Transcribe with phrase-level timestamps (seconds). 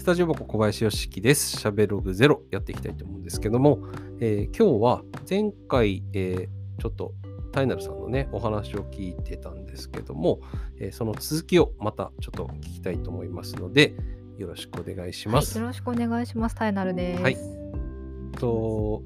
[0.00, 1.58] スタジオ箱小林よしきです。
[1.58, 3.80] しゃべログゼロやっていきたいと思うんですけども、
[4.18, 7.12] えー今日は前回、えーちょっと
[7.52, 10.40] タイナルさんのね、お話を聞いてたんですけども、
[10.80, 13.94] えーその続きをまたちょっと聞きたいと思いますので、
[14.38, 15.58] よろしくお願いします。
[15.58, 16.54] はい、よろしくお願いします。
[16.54, 17.22] タイナルです。
[17.22, 17.36] はい
[18.38, 19.02] と、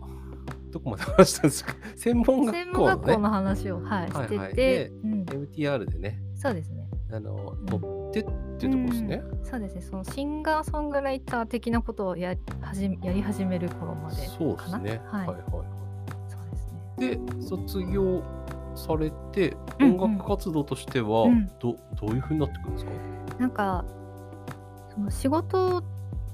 [0.71, 1.75] どこまで話したんですか？
[1.97, 6.84] 専門学専校のね門学校、の話を、はい、はいしてて、はいでうん、MTR でね、そうですね。
[7.15, 9.23] あの、取ってっていうところですね。
[9.25, 9.81] うんそうですね。
[9.83, 14.65] そのシンガーソングライター的なことをやはじやり始める頃までそうで。
[14.65, 15.01] すね。
[15.11, 17.17] はい、はいはいそうですね。
[17.39, 18.23] で卒業
[18.75, 22.91] されてうんうん音楽活動としてはうんど,、どういうふうになってくるんですか、
[23.39, 23.85] なんか
[24.95, 25.83] その仕事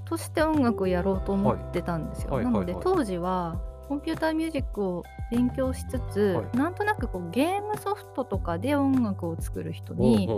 [0.05, 2.35] として音楽をやろうと思ってたんですよ。
[2.35, 6.57] はいなので、はいはい当時はコンピューターミュージックを勉強しつつ、はい。
[6.57, 10.29] なんとなくこうゲームソフトとかで音楽を作る人に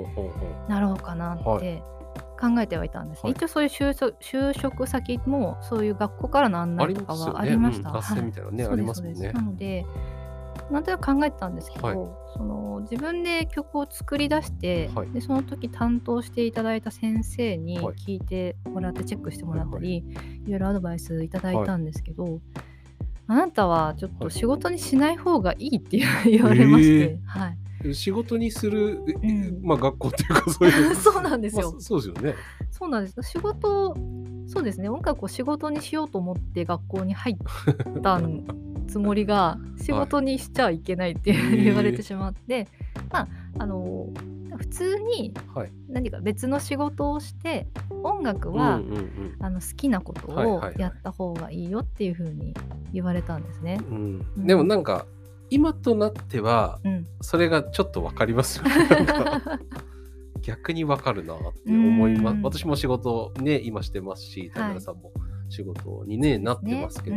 [0.68, 1.82] なろうかなはって
[2.40, 3.18] 考えてはいたんです。
[3.18, 3.32] ね、はい。
[3.32, 7.90] 一応そういう就職先もそういう学校からの案内とかはありました。
[7.90, 7.92] あ
[8.76, 9.32] りますもんね。
[9.32, 9.86] なので
[10.70, 11.96] なんとなく考えてたんですけど、はい。
[12.36, 15.10] その自分で曲を作り出して、はい。
[15.10, 17.94] でその時担当していただいた先生にはい。
[17.94, 20.04] 聞いてもらってチェックしてもらったり、
[20.46, 22.40] いろいろアドバイスいただいたんですけど、
[23.26, 27.54] あなたはちょっと仕事にしない方がいいって言われまして、えは
[27.88, 29.60] い、仕事にする、ん。
[29.62, 30.94] まあ学校っていうかそういう。
[30.96, 31.72] そうなんですよ。
[31.72, 32.34] まあそうですよね。
[32.70, 33.22] そうなんです。
[33.22, 33.96] 仕事、
[34.46, 38.20] そうですね、音楽を仕事にしようと思って学校に入った
[38.86, 42.68] つもりが、仕事にしちゃいけないってへー言われてしまって、
[43.10, 44.08] まあ、あの、
[44.56, 45.72] 普通にはい。
[45.88, 47.66] 何か別の仕事をして、
[48.02, 50.74] 音楽は、うんうんあの好きなことをはいはいはい。
[50.78, 52.54] やった方がいいよっていうふうに
[52.92, 53.80] 言われたんですね。
[53.88, 53.96] うん。
[53.96, 54.26] うん。
[54.36, 55.06] うんでもなんか
[55.50, 58.58] 今となってはうん、それがちょっとわかります。
[58.58, 58.70] よ ね
[60.40, 62.36] 逆にわかるなって思います。
[62.36, 62.42] うん。
[62.42, 65.12] 私も仕事ね今してますし田村さんも
[65.48, 67.16] 仕事にねなってますけど、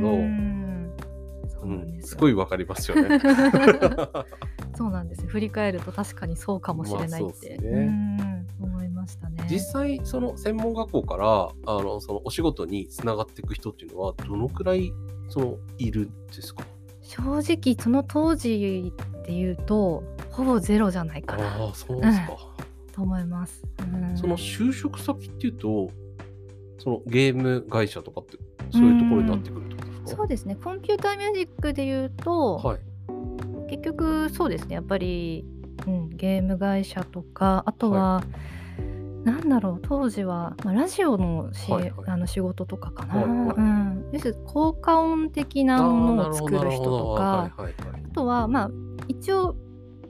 [1.64, 3.20] ううん、すごいわかりますよね。
[4.76, 5.30] そうなんですよ。
[5.30, 7.70] 振り返ると確かにそうかもしれないまあって、ね。
[7.70, 9.46] うん思いましたね。
[9.50, 14.92] 実際その専門学校からあのそのお仕事につながっていく人っていうのはどのくらい
[15.30, 16.64] そのいるんですか？
[17.02, 18.92] 正直その当時
[19.26, 21.66] で言うとほぼゼロじゃないかな。
[21.66, 22.38] ああそうですか。
[22.94, 23.64] と思います。
[23.80, 23.84] う
[24.14, 24.18] ん。
[24.18, 25.90] その就職先っていうと
[26.80, 28.38] そのゲーム会社とかって
[28.72, 29.75] そういうところになってくると？
[30.06, 30.56] そうですね。
[30.56, 32.80] コンピューターミュージックで言うと、はい。
[33.70, 34.76] 結局そうですね。
[34.76, 35.46] やっぱり、
[35.88, 38.24] うん、ゲーム会社とかあとは、
[39.24, 39.80] なんだろう。
[39.82, 41.94] 当時は、まあ、ラジオのし、はいはい。
[42.08, 43.56] あの仕事とかかな、はいはい。
[43.58, 44.38] うん、要す。
[44.46, 48.04] 効果音的なものを作る人とかはいはいはい。
[48.06, 48.72] あとはまあ
[49.08, 49.56] 一応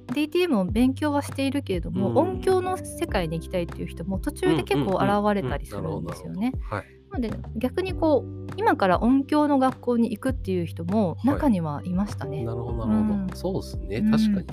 [0.08, 2.18] DTM を勉強はしているけれども、うん。
[2.18, 6.52] 音響の世界に行きたいっていう人も途中で結構現れたりするんですよね。
[6.70, 6.95] はい。
[7.16, 12.44] なので逆にこう今から音響の学校に行くっていう人もはい中にはいましたね。
[12.44, 13.20] なるほどなるほど。
[13.20, 14.48] うんそうですねうん確かに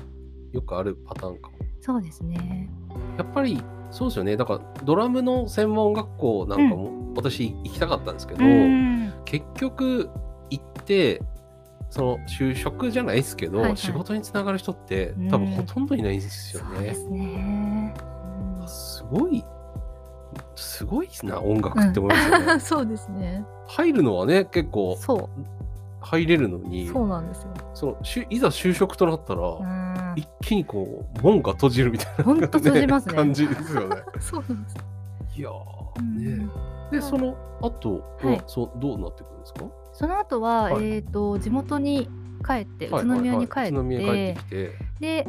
[0.53, 1.57] よくあるパターンかも。
[1.81, 2.71] そうですね。
[3.19, 10.11] やっぱりそうですよねだからドラムの専門学校なんかも私行きたかったんですけど、うん結局
[10.51, 11.23] 行って
[11.91, 16.71] その就職じゃないですけど、はいはい仕事につながる人ってうん多分ほとんどいないんですよね。
[16.77, 17.95] そうですね。
[18.67, 19.45] すごい
[20.63, 22.61] すごいな音楽って思いますよね。
[22.61, 23.45] そうですね。
[23.67, 25.29] 入るのはね結構そ
[26.01, 27.55] 入れるのにう、そうなんですよ。
[27.75, 33.97] そのしいざ就職となったら、うん一気にこう門が閉じるみたいな、ほんと閉じますね感じですよね。
[34.21, 34.77] そうなんです。
[35.37, 36.49] いやうんーね。
[36.91, 39.65] でその後は、はいそうどうなってくるんですか？
[39.95, 42.11] その後は、はいえっ、と地元に
[42.47, 45.27] 帰って宇はい都宮に帰って、はいはい宇都宮に帰ってきてで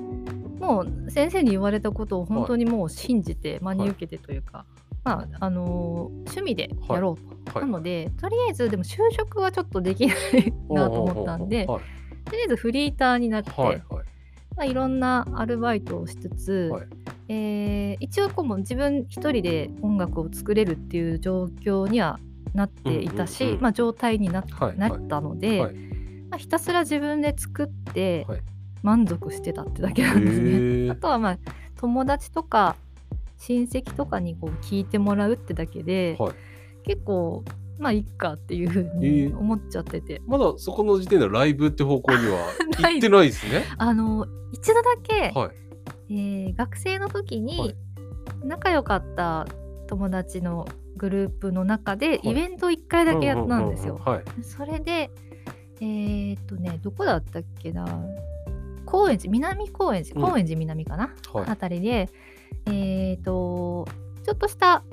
[0.59, 4.65] もう先生に言われたことを本当にもう信じて真に受けてというか、
[5.03, 7.69] まああのー趣味でやろうと、はい。
[7.69, 11.81] なのでとりあえずでも就職はちょっとできないなと思ったんではい。
[12.25, 13.83] とりあえずフリーターになって、はい。
[13.89, 14.05] はい。
[14.55, 16.87] まあ、いろんなアルバイトをしつつ、はい。
[17.27, 22.19] えー一応こうもう自分一人で音楽を作れるっていう状況には
[22.53, 24.51] なっていたし、うんうんうんまあ、状態にな,、はい。
[24.69, 24.77] はい。
[24.77, 25.73] なったので、はい。
[26.29, 28.41] まあ、ひたすら自分で作ってはい。
[28.81, 30.91] 満足してたってだけなんですね。
[30.91, 31.37] あとはまあ
[31.77, 32.75] 友達とか
[33.45, 36.33] 親戚とかにこう聞いてもらうってだけで、はい。
[36.85, 37.43] 結構
[37.79, 39.37] まあいっかっていうふうへにー。
[39.37, 42.47] 思っちゃってて、まだそこの時点ではライブって方向には
[42.79, 43.63] 行ってないですね。
[43.77, 45.51] あの一度だけ、はい。
[46.09, 47.75] えー学生の時はにい。
[48.45, 49.47] 仲良かった
[49.87, 50.67] 友達の
[50.97, 52.31] グループの中でい。
[52.31, 53.99] イベントを1回だけやったんですよ。
[54.41, 55.09] それで
[55.81, 57.85] えーっとねどこだったっけな？
[58.85, 60.29] 高円寺南高円寺うん。
[60.31, 61.45] 高円寺南かな、はい。
[61.49, 62.09] あたりで
[62.67, 63.87] えーっと
[64.23, 64.83] ちょっとした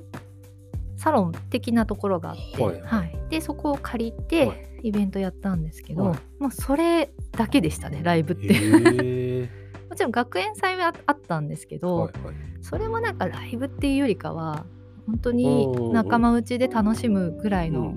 [0.97, 2.81] サロン的なところがあって、はい。
[2.83, 3.19] はい。
[3.31, 4.67] でそこを借りて、はい。
[4.83, 6.19] イベントやったんですけど、はい。
[6.39, 9.49] もうそれだけでしたねライブって。
[9.89, 12.35] もちろん学園祭はああったんですけど、はいはい。
[12.61, 14.67] それもなんかライブっていうよりかは
[15.07, 17.95] 本当に仲間内で楽しむぐらいの、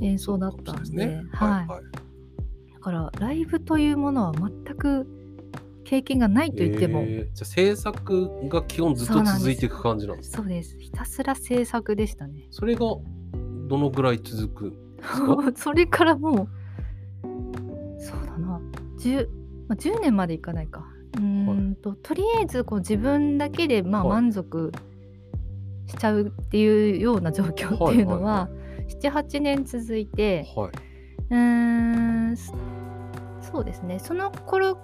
[0.00, 2.72] 演奏だったんではい。
[2.72, 5.06] だからライブというものは全く
[5.90, 7.32] 経験がないと言っても、へー。
[7.34, 10.78] じゃあ制作が基本ずっと続いていく感じなんですそうです。
[10.78, 12.46] ひたすら制作でしたね。
[12.52, 12.86] それが
[13.66, 14.72] どのぐらい続く
[15.56, 16.48] それからもう
[17.98, 18.60] そうだな。
[19.00, 19.26] 10,、
[19.66, 20.86] まあ、10年までいかないか。
[21.16, 24.22] うーんと、とりあえずこう自分だけでまあはい。
[24.22, 24.70] 満足
[25.88, 28.48] しちゃうっていうような状況っていうのは
[29.02, 30.70] 78年続いてはい。
[31.30, 32.54] うーんそ
[33.42, 33.98] そうですね。
[33.98, 34.78] その頃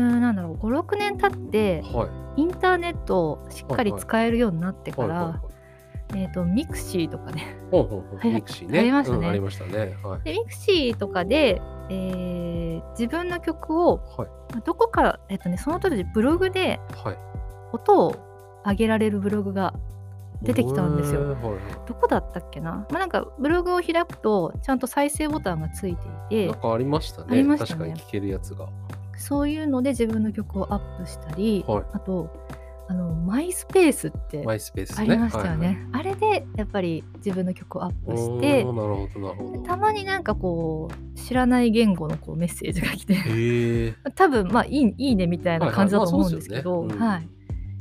[0.00, 2.06] うーんなんだろう56年経っては
[2.36, 2.42] い。
[2.42, 5.40] インターネットをしっかり使えるようになってから、
[6.10, 7.56] えー、とミクシーとかね。
[7.70, 8.82] ほうほうほう 流行ミクシーね。
[8.84, 9.18] 流行りましたね。
[9.18, 9.96] うんありましたね。
[10.02, 10.20] はい。
[10.22, 12.56] でミクシーとかで、えー
[12.98, 14.28] 自分の曲をはい。
[14.64, 17.18] どこから、えっとね、その当時ブログではい。
[17.72, 18.14] 音を
[18.64, 19.74] 上げられるブログが
[20.42, 21.20] 出てきたんですよ。
[21.20, 26.44] はいはどこだったっけな、まあ、なんかブログを開くとちゃんと再生ボタンがついていて。
[26.44, 27.28] いなんかありましたね。
[27.30, 27.78] ありましたね。
[27.78, 28.66] 確かに聴けるやつが
[29.16, 31.84] そういうので自分の曲をアップしたり、はい。
[31.92, 32.30] あと
[32.88, 35.14] あのマイスペースってあね。
[35.14, 35.86] りましたよね、はいはい。
[35.92, 38.64] あれでやっぱり自分の曲をアップして
[39.66, 43.94] たまになんかこう知らない言語のこうメッセージが来て。
[44.14, 47.36] 多分まあいいいいねみたいな感じだと思うんですけど、はいはいまあはいそうですよね。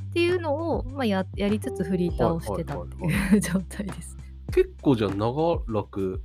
[0.10, 3.14] っていうのを、まあ、ややりつつフリーターをしてたってはい。
[3.14, 4.24] はいいう 状態ですね。
[4.52, 6.24] 結構じゃあ長らく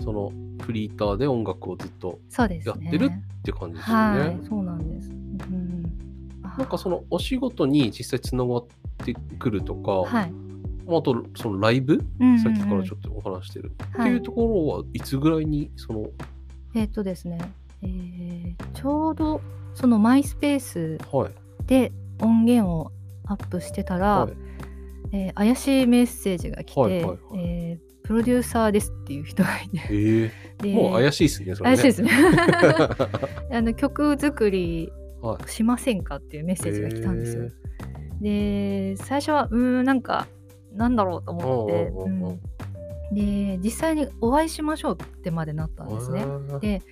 [0.00, 0.30] その
[0.62, 2.18] フリーターで音楽をずっと。
[2.38, 4.18] やってるって感じですよね。
[4.20, 5.10] はい、そうなんです。
[5.10, 5.82] うん、
[6.58, 8.66] なんかそのお仕事に実際つながっ
[9.04, 10.32] てくるとか、はい、
[10.86, 12.40] まああとそのライブ、うんうんうん。
[12.40, 14.10] さっきからちょっとお話してる、はい。
[14.10, 16.06] っていうところはいつぐらいにその
[16.74, 17.38] えっ、とですね、
[17.82, 19.40] えーちょうど
[19.74, 21.32] そのマイスペースはい。
[21.66, 22.92] で音源を
[23.26, 24.32] アップしてたら、はい。
[25.12, 27.18] えー怪しいメッセージが来て、はいはいはい。
[27.34, 29.80] えープロデューサーですっていう人がいて。
[29.90, 31.76] えでもう怪しいですねそれね。
[31.76, 32.10] 怪しいですね。
[33.52, 37.44] あの曲作りはいしませんかっていうメッセージが来たんですよ。
[37.44, 37.50] へ
[38.20, 40.28] で最初はうーんなんか
[40.72, 42.40] なんだろうと思って、おうん。
[43.12, 46.24] で実際にお会いしましょうってまでなったんですね。
[46.24, 46.58] ー。
[46.60, 46.82] で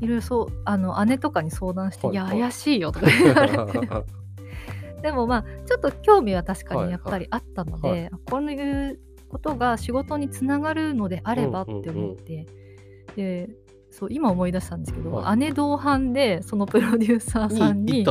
[0.00, 2.32] いろいろそうあの姉とかに相談して「いやはい。
[2.32, 3.06] はい怪しいよ」とか。
[3.06, 4.14] 言われて
[5.02, 8.00] でもまあちょっと興味は確かにやっぱりあったので、はい。
[8.00, 8.98] はいあこういう
[9.34, 12.46] ことが仕事につながるのであればって思って、
[13.16, 13.50] で
[13.90, 18.06] そう今思い出したんですけど、はい姉同伴でそのプロデューサーさんに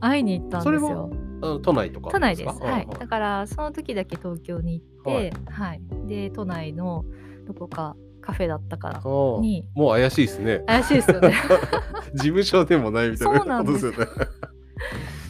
[0.00, 1.10] 会いに行ったんですよ。
[1.62, 2.58] 都内とか都内です。
[2.60, 2.88] かはい。
[2.96, 6.08] だからその時だけ東京に行って、ははいい。
[6.08, 7.04] で都内の
[7.46, 9.00] どこかカフェだったから
[9.40, 10.62] にもう怪しいですね。
[10.64, 11.34] 怪しいですよね。
[12.14, 14.28] 事務所でもないみたいなそうなんですことですよね。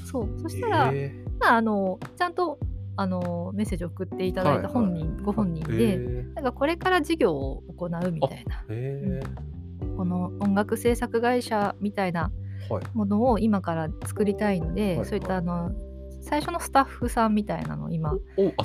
[0.05, 0.29] そう。
[0.43, 2.59] そしたら、へまああのちゃんと
[3.01, 8.65] あのメッセージを送っていただいた本人、ご本人ーで、へなんかこれから事業を行うみたいな、
[9.97, 12.85] この音楽制作会社みたいなーはい。
[12.95, 15.71] ものを今から作りたいので、はいそういったあの
[16.21, 18.19] 最初のスタッフさんみたいなのを今を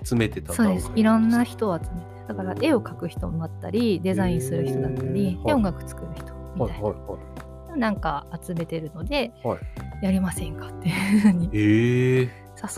[0.04, 0.92] 集めてたそうです。
[0.96, 7.18] いろんな人人を集めてだから絵を描く人もあったりデザインする人だったり、で音楽作る人みはいたいな、は
[7.76, 7.80] い。
[7.80, 9.58] なんか集めてるのではい。
[9.58, 9.66] はい
[10.04, 12.30] やりませんかっていうふうにええ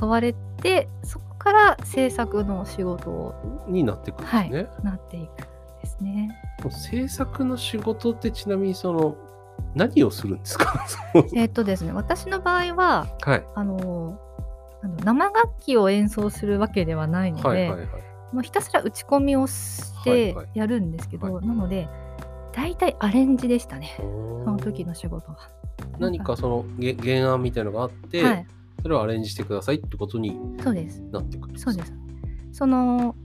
[0.01, 5.35] 誘われてそこから制作の仕事をになってくるんですね、なっていくん
[5.81, 6.41] ですね。
[6.71, 9.15] 制作の仕事ってちなみにその
[9.75, 10.85] 何をするんですか？
[11.33, 13.43] えっとですね私の場合ははい。
[13.53, 14.19] あの
[15.03, 17.87] 生楽器を演奏するわけではないので、はいはいはい。
[18.33, 20.47] もうひたすら打ち込みをしはいはい。
[20.47, 21.87] てやるんですけど、はなので
[22.51, 23.93] 大体アレンジでしたね。
[23.97, 24.03] そ
[24.45, 25.37] その時の仕事は。
[25.99, 28.47] 何かそのげ原案みたいのがあって、はい
[28.81, 31.01] それをアレンジしてくださいってことにそうです。
[31.11, 31.93] なってくるんそうです。
[32.51, 33.15] その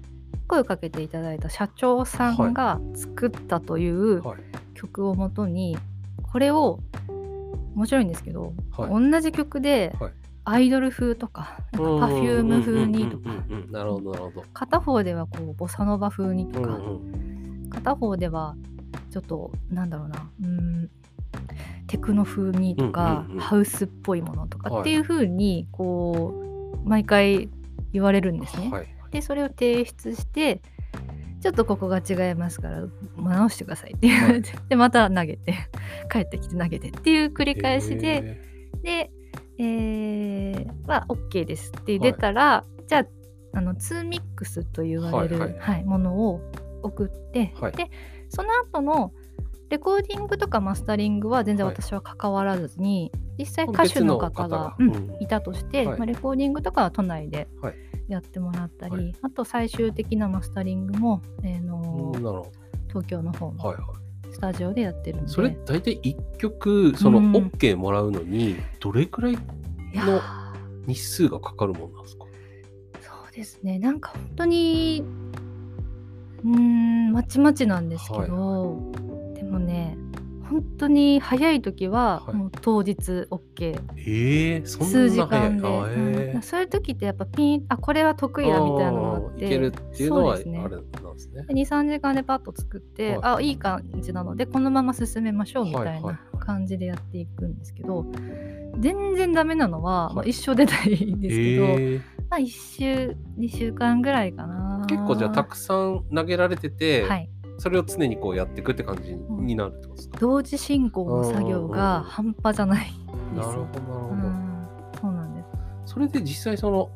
[0.49, 4.39] 声をかけていただいた社長さんが作ったというはい。
[4.75, 5.77] 曲をもとに
[6.23, 6.81] これを
[7.77, 9.11] 面白いんですけど、はい。
[9.11, 10.13] 同じ曲ではい。
[10.45, 13.29] アイドル風とかなんかパフューム風にとか
[13.71, 14.45] なるほどなるほど。
[14.55, 16.85] 片方ではこうボサノバ風にとか、うん
[17.65, 17.71] うん。
[17.71, 18.57] 片方では
[19.11, 20.91] ちょっとなんだろうなうーん
[21.91, 23.41] テクノ風にとか、うんうんうん。
[23.41, 24.81] ハウスっぽいものとかはい。
[24.83, 26.33] っていう風にこ
[26.85, 27.51] う毎回
[27.93, 28.71] 言われるんですね。
[28.71, 28.89] はい。
[29.11, 30.63] でそれを提出して
[31.41, 32.85] ちょっとここが違いますから
[33.17, 35.55] 直してくださいって言われて、 でまた投げて
[36.13, 38.41] 帰ってきて投げてっていう繰り返しで、へ
[38.85, 39.11] で、
[39.59, 45.59] えー、まあ OK ですって出たら、じゃああの2ミックスと言われる、ははいい。
[45.59, 46.41] はいものを
[46.83, 47.73] 送って、はい。
[47.73, 47.91] で
[48.29, 49.13] その後の
[49.71, 51.77] レコーディングとかマスタリングは全然はい。
[51.81, 55.99] 私は関わらずに、実際歌手の方がうんいたとして、はい。
[55.99, 57.75] まあ、レコーディングとかは都内ではい。
[58.09, 59.15] やってもらったり、はい。
[59.23, 62.47] あと最終的なマスタリングも、えーの
[62.89, 63.75] 東京の方の
[64.33, 67.33] スタジオでやってるんで、それ大体1曲そのうん。
[67.33, 70.21] OK もらうのにどれくらいのー。
[70.87, 72.25] 日数がかかるもんなんですか？
[73.01, 73.79] そうですね。
[73.79, 75.05] なんか本当に
[76.43, 79.10] うーんまちまちなんですけど、で
[79.51, 79.97] もね
[80.49, 82.35] 本当に早い時ははい。
[82.35, 82.99] もう当日
[83.31, 86.15] OK、ええそんな数時間で、あうん。
[86.17, 89.47] ええそういう時ってやっぱピンあこれは得意だみたいなのがあって。
[89.47, 90.69] いけるっていうのはあれそうですね。
[90.69, 91.47] ですね。
[91.51, 93.35] 23時間でパッと作って、はい。
[93.37, 94.35] あいい感じなの。
[94.35, 96.21] でこのまま進めましょうみたいはいはいはない。
[96.41, 98.05] 感じでやっていくんですけど、
[98.81, 100.15] 全然ダメなのは、はい。
[100.17, 104.85] まあ、一生出ないんですけど、ええまあ1週2週間ぐらいかな。
[104.89, 107.29] 結構じゃあたくさん投げられてて、はい、
[107.61, 112.05] それを常にこうやっていくって感じになるってことですか、同時進行の作業うんうんがうん。
[112.05, 113.47] 半端じゃないんです。
[113.47, 113.51] よ。
[113.51, 114.69] なるほどなるほど、うん。
[115.01, 115.93] そうなんです。
[115.93, 116.91] それで実際その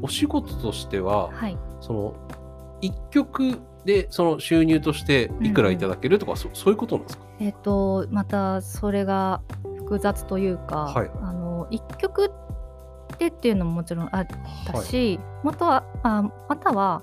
[0.00, 1.58] お仕事としては、はい。
[1.80, 2.14] その
[2.80, 7.24] 1曲でその収入としていくらいただけるとか、そそういうことなんですか？
[7.38, 9.42] えっ、とまたそれが
[9.76, 11.10] 複雑というか、はい。
[11.22, 12.32] あの一曲
[13.18, 14.26] でっていうのももちろんあっ
[14.66, 17.02] たし、元はあまたは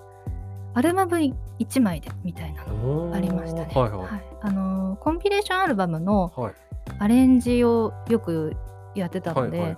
[0.74, 1.34] アルバム1
[1.81, 3.72] 枚でみたいなのはい、ありましたね。
[3.74, 4.00] はいはい。
[4.00, 4.24] はい。
[4.41, 6.53] あのコンピレーションアルバムのはい。
[7.00, 8.55] アレンジをよく
[8.95, 9.77] やってたので、はいはい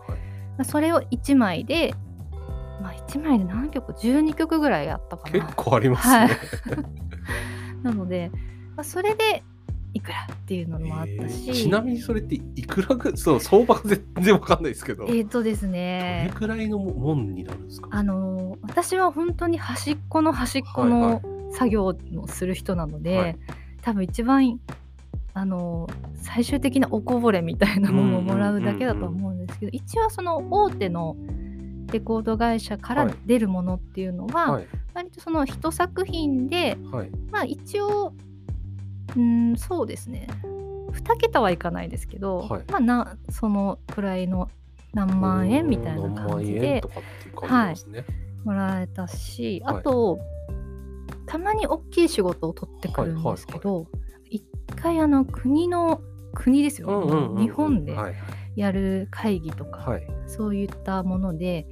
[0.58, 0.66] はい。
[0.66, 1.94] それを1枚で、
[2.82, 5.40] まあ、1枚で何曲12曲ぐらいやったかな。
[5.46, 6.16] 結構ありますね。
[6.18, 6.30] はい。
[7.84, 8.32] なので、
[8.76, 9.44] まあ、それで
[9.94, 17.88] いくらっていうのもあったし、えーちなみにそれっていくらぐそう相場が全然わかんないですけど、えーとですどれねくらいのもんになるんですか？
[17.92, 21.22] あの私は本当に端っこの端っこはいの
[21.52, 21.96] 作業を
[22.28, 23.38] する人なので、はい。
[23.82, 24.60] 多分一番
[25.34, 31.16] あの最終的なおこぼれみたいなものをもらうだけだと思うんですけど、一応その大手の
[31.92, 33.16] レコード会社からはい。
[33.26, 34.68] 出るものっていうのは、はい。
[34.94, 37.12] 割とその一作品ではい。
[37.32, 38.14] まあ一応
[39.16, 40.28] うんそうですね。
[40.92, 42.64] 2桁はいかないですけど、はい。
[42.72, 44.50] まあなそのくらいの
[44.94, 47.32] 何万円みたいな感じでとかってい。
[48.46, 49.78] もらえたし、はい。
[49.80, 50.20] あと
[51.26, 53.88] たまに大きい仕事を取ってくるんですけど、
[54.30, 54.44] 一
[54.76, 56.02] 回あの国の
[56.34, 57.42] 国ですよ、うんうんうんうん。
[57.42, 58.16] 日本ではい
[58.56, 60.08] やる会議とか、はい。
[60.28, 61.68] そういったもので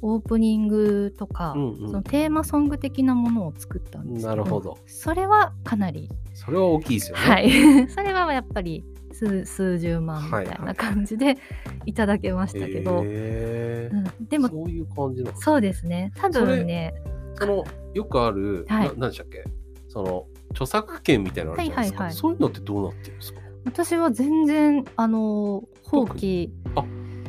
[0.00, 1.88] オープニングとか、うんうん。
[1.88, 4.78] そのテーマソング的なものを作ったんですけどなるほど。
[4.86, 7.22] それはかなりそれは大きいですよね。
[7.22, 10.74] はい、 それはやっぱり数数十万みたいはいはない。
[10.74, 11.36] 感じで
[11.84, 13.96] いただけましたけど、へー。
[14.20, 16.12] うん、でもそういう感じなそうですね。
[16.16, 16.94] 多分ね
[17.42, 18.88] そのよくある、はい。
[18.88, 19.44] な何でしたっけ？
[19.88, 22.16] その著作権みたいなのあるじゃないですか、はいはいはい。
[22.16, 26.84] そういうのってどうなってるんですか私は全然あの放棄あ。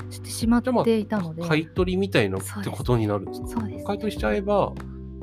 [0.09, 3.77] してしまっていたので、買い取りみたいなってことになるんですかそうです。
[3.77, 4.71] ね買い取りしちゃえば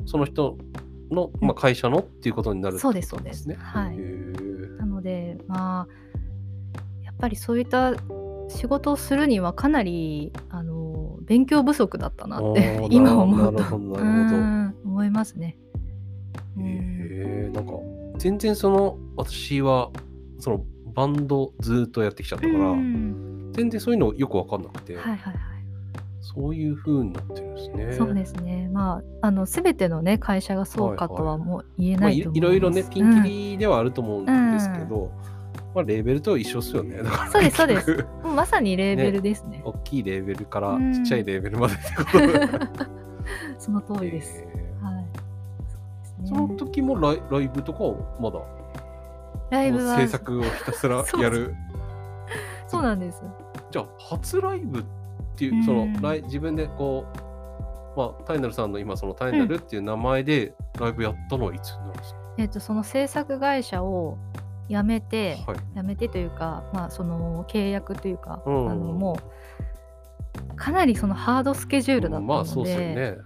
[0.05, 0.57] その人
[1.09, 3.47] の、まあ、会社のっていうことになるそうですそうです。
[3.47, 3.55] ね。
[3.55, 3.97] はい。
[4.77, 5.93] なのでまあ
[7.03, 7.93] やっぱりそういった
[8.49, 10.70] 仕事をするにはかなりあの
[11.31, 13.75] 勉強不足だったなってあー 今思うと
[14.83, 15.57] 思いますね。
[16.59, 17.71] えなんか
[18.17, 19.91] 全然その私は
[20.39, 25.35] そのバンドずっとやってきちゃったから、うん全然そういうのよく分かんなくて、はいはいはい。
[26.21, 27.91] そういう風になってるんですね。
[27.91, 28.69] そうですね。
[28.71, 32.47] まあ、あの、すべてのね、会社がそうかとはもう言えまあ、いないと思います。
[32.47, 35.11] いろいろねピンキうんリではあると思うんですけど、
[35.73, 36.99] まあ、レーベルと一緒ですよね。
[37.31, 39.61] そうですそうですまさにレーベルですね。
[39.63, 43.01] 大きいレーベルからうんちっちゃいレーベルまでってこと
[43.57, 44.39] その通りです。
[44.39, 44.43] へ
[44.81, 45.05] はい。
[45.13, 45.67] そう
[45.99, 46.55] ですーそのね。
[46.57, 48.39] 時もライライブとかはまだ
[49.49, 51.55] ライブは制作をひたすら やる？
[52.67, 53.23] そうなんです。
[53.71, 54.83] じゃあ初ライブっ
[55.37, 57.05] ていううんそのライ自分でこ
[57.95, 64.17] うまあタイナルさんの今そのタイナルっていう名前でライブやったのはいつになるんですか、えっ、と、その制作会社を
[64.71, 65.57] 辞めて、はい。
[65.75, 68.71] 辞めてというか、まあ、その契約というか、うん。
[68.71, 73.19] あのもう、かなりそのハードスケジュールだったので、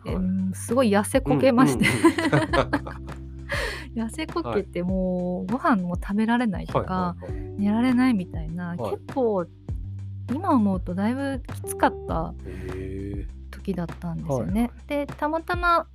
[0.54, 1.86] すごい痩せこけまして、
[3.96, 7.16] 痩せこけてもうご飯も食べられないとか、
[7.58, 8.78] 寝られないみたいな、はい。
[8.80, 9.46] 結構
[10.32, 14.72] 今思うとだいぶきつかったへ時だったんですよね。
[14.88, 15.88] でたまたま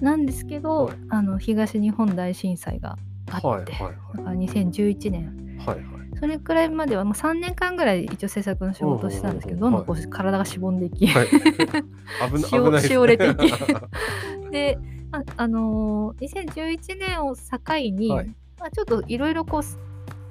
[0.00, 0.96] なんですけど、はい。
[1.08, 2.98] あの東日本大震災が
[3.30, 3.92] あって、ーはいはい。
[4.16, 5.58] だから2011年。
[5.64, 5.86] はいはい。
[6.18, 11.26] それくらいまでは、まあ、3年間ぐらい一応制作の仕事をしてたんですけど、うんどどんこう体がしぼんでいき、はい。
[12.40, 13.52] しおねしおれていき。
[14.50, 14.78] で、
[15.10, 18.26] まああのー2011年を境に、はい。
[18.60, 19.78] まあ、ちょっといろいろこうす、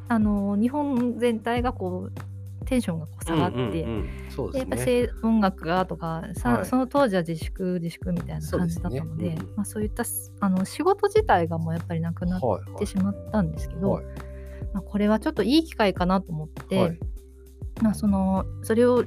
[0.08, 2.33] あのー日本全体がこう
[2.74, 4.52] テンションがこう下がって、うんうんうん。
[4.52, 4.60] ね。
[4.60, 6.66] やっぱ声音楽がとかさ、はい。
[6.66, 14.06] その当時は自粛自粛みたいな感じだったのでそうねうんまあ、そういったすあの仕事自体がもうやっぱりなくなっはいはいてしまったんですけど、はい。
[14.74, 17.00] まあ、これはちょっといい機会かなと思って、はい。
[17.82, 19.04] まあ、そのそれを、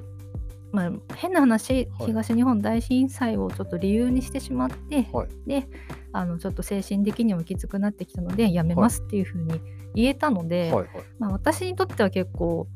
[0.72, 2.06] まあ、変な話、はい。
[2.06, 5.28] 東日本大震災をちょっと理由にしてしまって、はい。
[5.48, 5.66] で
[6.12, 9.60] あのちょっと精神的にもきつくなってきたのでやめますっていうふうに
[9.96, 10.88] 言えたので、はいはい。
[11.18, 12.68] まあ、私にとっては結構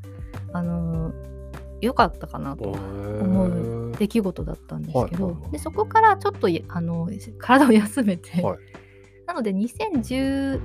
[0.53, 1.13] あの
[1.81, 5.33] 良かったかなと思う出来事だったんですけど、はい。
[5.35, 8.59] はいはいでそこからちょっといあの体を休めて、はい。
[9.27, 10.61] なので2010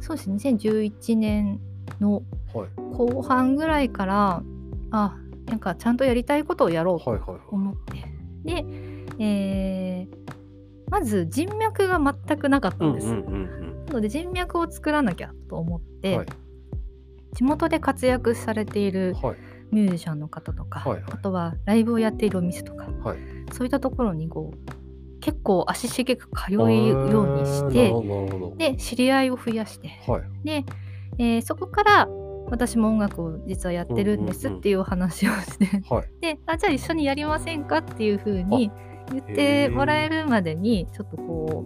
[0.00, 1.60] そうですね2011年
[2.00, 2.22] の
[2.54, 2.68] はい。
[2.92, 4.42] 後半ぐらいから
[4.90, 7.40] あなんかちゃんとやりたいことをやろうとはいはいはい。
[7.50, 8.04] 思って、
[8.44, 8.64] で、
[9.18, 10.24] えー
[10.90, 13.14] まず人脈が全くなかったんです、な
[13.94, 16.26] ので人脈を作らなきゃと思って、はい
[17.34, 19.36] 地元で活躍されているうんはい。
[19.70, 21.04] ミュージシャンの方とか、はいはい。
[21.10, 23.18] あとはライブをやっているお店とか、はい。
[23.52, 27.92] そういったところにこう結構足しげく通うようにして
[28.58, 30.22] で知り合いを増やしてはい。
[30.44, 30.64] で、
[31.18, 32.08] えーそこから
[32.50, 36.08] 私も音楽を実はやってるんですっていうお話をして、はい。
[36.20, 38.70] であじゃあ一緒にやりませんかっていうふうに
[39.10, 41.64] 言ってもらえるまでにちょっとこ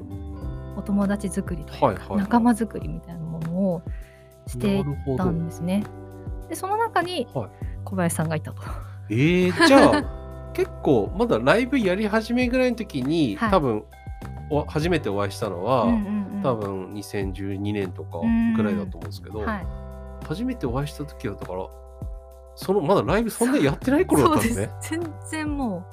[0.77, 2.19] うお友達作りというか、はいはいはい。
[2.21, 4.08] 仲間作りみたいなものをしていっな
[4.57, 5.85] るほどたんですね。
[6.49, 7.51] でその中にはい。
[7.85, 8.63] 小林さんがいたと。
[9.11, 10.05] えー、じゃあ
[10.53, 13.51] 結構まだライブやり始めぐらいの時に、はい。
[13.51, 13.85] 多分
[14.51, 16.43] お初めてお会いしたのは、うんうんうん。
[16.43, 18.21] 多分2012年とか
[18.57, 19.67] ぐらいだと思うんですけど、はい、
[20.27, 21.67] 初めてお会いした時だったから
[22.55, 24.71] そのまだライブそんなやってない頃だったんですね。
[24.81, 25.01] 全
[25.31, 25.85] 然もう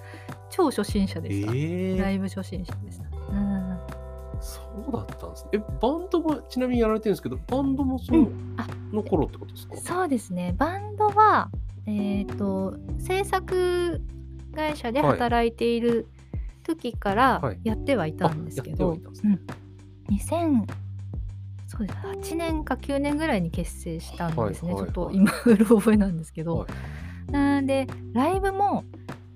[0.49, 3.14] 超初心者でした、えー、ライブ初心者でした、うん、
[4.83, 5.49] そうだったんですね。
[5.53, 9.77] えバンドもちなみにやられてるんですけどバンドもそうの,、あの頃ってことですか？
[9.77, 10.53] そうですね。
[10.57, 11.49] バンドは
[11.85, 14.01] えっ、と制作
[14.55, 16.07] 会社で働いている
[16.63, 17.59] 時からはい。
[17.63, 19.39] やってはいたんですけど、はいたんですね。
[20.09, 20.67] うん、2000
[21.67, 21.99] そうです。
[22.33, 24.93] 8年か9年ぐらいに結成したんですね、はいはいはい。
[24.93, 26.67] ちょっと今うる覚えなんですけど、は
[27.29, 27.31] い。
[27.31, 28.83] なんでライブも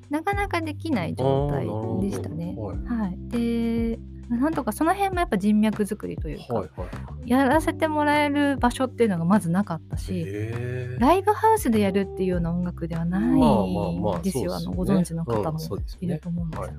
[0.09, 1.65] なかなかできない状態
[2.01, 2.55] でしたね。
[2.57, 2.99] はい。
[3.01, 6.85] はい、でなんとかその辺もやっぱ人脈作りというか、はいは
[7.25, 7.29] い。
[7.29, 10.97] やらせてもらえる場所っていうのがまずなかったし、え。
[10.97, 14.65] ーライブハウスでやるっていうような音楽ではないまあまあまあんですよ、そうですよね。
[14.67, 15.59] あのご存知の方うんも
[16.01, 16.67] いると思うんですよ。
[16.67, 16.73] はい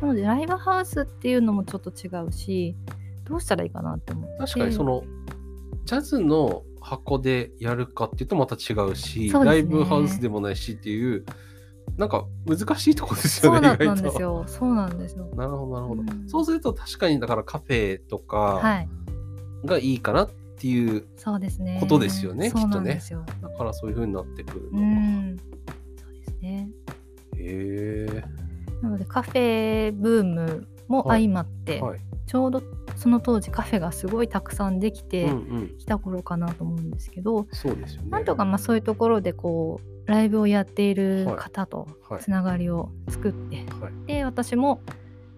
[0.00, 2.74] なのでライブハウスっていうのもちょっと違うし
[3.24, 4.38] どうしたらいいかなって思って。
[4.38, 5.04] 確かにその
[5.84, 9.44] ジャズの箱でやるかっていうとまた違うし、ね。
[9.44, 11.24] ライブハウスでもないしっていう
[11.96, 14.44] なんか難しいところですよねそうだったんですよ。
[14.48, 15.28] そうなんですよ。
[15.36, 16.28] なるほどなるほど、うん。
[16.28, 18.88] そうすると確かにだからカフェとはかい。
[19.66, 21.78] がいいかなっていう、そうですね。
[21.80, 22.74] ことですよねそうきっとね。
[22.74, 23.24] なんですよ。
[23.42, 25.36] だからそういう風になってくるうのか、ん。
[25.96, 26.68] そうですね。
[27.36, 28.24] へえ。
[28.82, 32.62] なのでカフェブームも相まって、はいちょうど
[32.96, 35.78] その当時カフェがすごいたくさんできうんてうん。
[35.78, 38.08] きた頃かなと思うんですけど、そうですよね。
[38.10, 42.22] なんとかまあそういうところでこうライブをやっている方とはい。
[42.22, 44.06] つながりを作って、はい。
[44.06, 44.80] で私も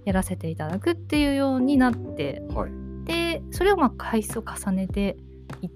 [0.05, 2.70] やらせていただくっていうようになってはい。
[3.05, 5.16] でそれをまあ回数を重ねて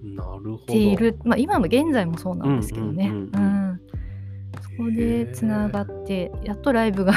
[0.03, 0.59] なるほど。
[0.67, 3.13] ている、まあ、今も現在もそうなんですけどね。
[4.63, 7.13] そこでつながってやっとライブが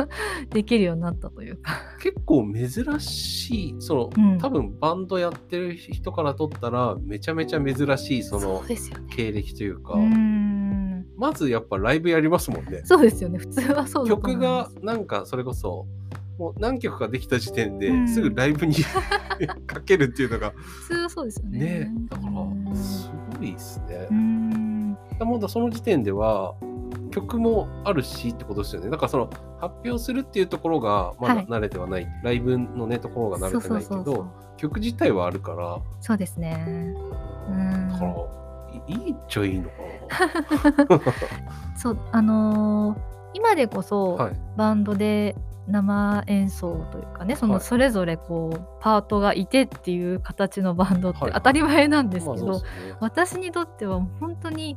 [0.50, 1.72] できるようになったというか。
[2.00, 4.38] 結構珍しいその、うん。
[4.38, 8.76] 多分バンドやってる人からとったらめちゃめちゃ珍しいそのね。
[9.10, 10.47] 経歴というか、うーん
[11.18, 12.82] まずやっぱライブやりますもんね。
[12.84, 13.38] そうですよね。
[13.38, 14.70] 普通はそう曲が。
[14.82, 15.86] なんかそれこそ
[16.38, 18.76] もう何曲かできた時点で、うんすぐライブに
[19.66, 21.58] かけるっていうのが普通はそうですよね。
[21.58, 24.14] ねだかうんらすごいですねう。
[24.14, 26.54] んもうその時点では
[27.10, 28.88] 曲もあるしってことですよね。
[28.88, 29.28] だからその
[29.58, 36.94] 発表するっていうところがまだはい慣れてはない、ライブのねところが慣れてないけど曲自体はあるからそうですね。
[37.48, 38.47] うんだから
[38.88, 39.74] いいいっちゃいいのか
[41.76, 44.24] そうあのー今でこそ、な。
[44.24, 44.36] はい。
[44.56, 45.36] バンドで
[45.68, 47.62] 生演奏というかねそのはい。
[47.62, 51.32] それぞれこうパートがいてっていう形のバンドってはい。
[51.34, 52.96] 当たり前なんですまあけど、そうですよね。
[53.00, 54.76] 私にとっては本当に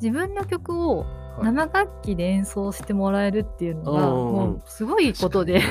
[0.00, 1.44] 自分の曲をはい。
[1.52, 5.62] 生楽器で演奏してもらえるっていうのがもうすごいことで。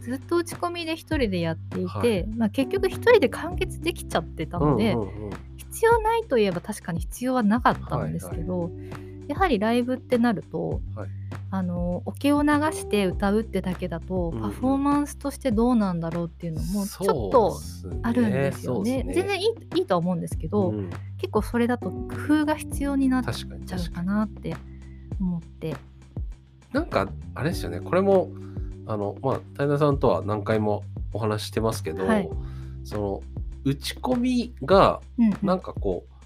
[0.00, 2.26] ずっと打ち込みで一人でやっていて、はい。
[2.28, 4.96] まあ、結局一人で完結できちゃってたので、
[5.56, 8.70] 必要ないといえば確かに必要はなかったんですけど、
[9.28, 11.08] やはりライブってなると、はい。
[11.50, 17.58] あのお経を流して歌うってだけだと、うんパフォーマンスとしてどうなんだろうっていうのもちょっと
[18.02, 19.02] あるんですよね。
[19.02, 20.90] そうっす全然いいいいとは思うんですけど、うん。
[21.18, 22.06] 結構それだと工
[22.42, 24.56] 夫が必要になっちゃうかなって
[25.20, 25.76] 思って。
[26.72, 27.80] なんかあれですよね。
[27.80, 28.30] これも
[28.86, 32.28] あのまあ平田さんとは何回もお話ししてますけど、はい。
[32.84, 33.22] その
[33.64, 35.36] 打ち込みがうんうん。
[35.42, 36.17] なんかこう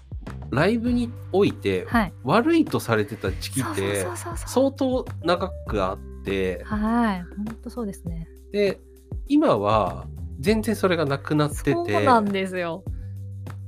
[0.53, 2.13] ライブにおいてはい。
[2.23, 4.05] 悪いとされてた時期って。
[4.47, 7.23] 相当長くあってはい。
[7.37, 8.27] 本当そうですね。
[8.51, 8.79] で
[9.27, 10.07] 今は
[10.39, 12.83] 全然それがなくなってそうてなんですよ。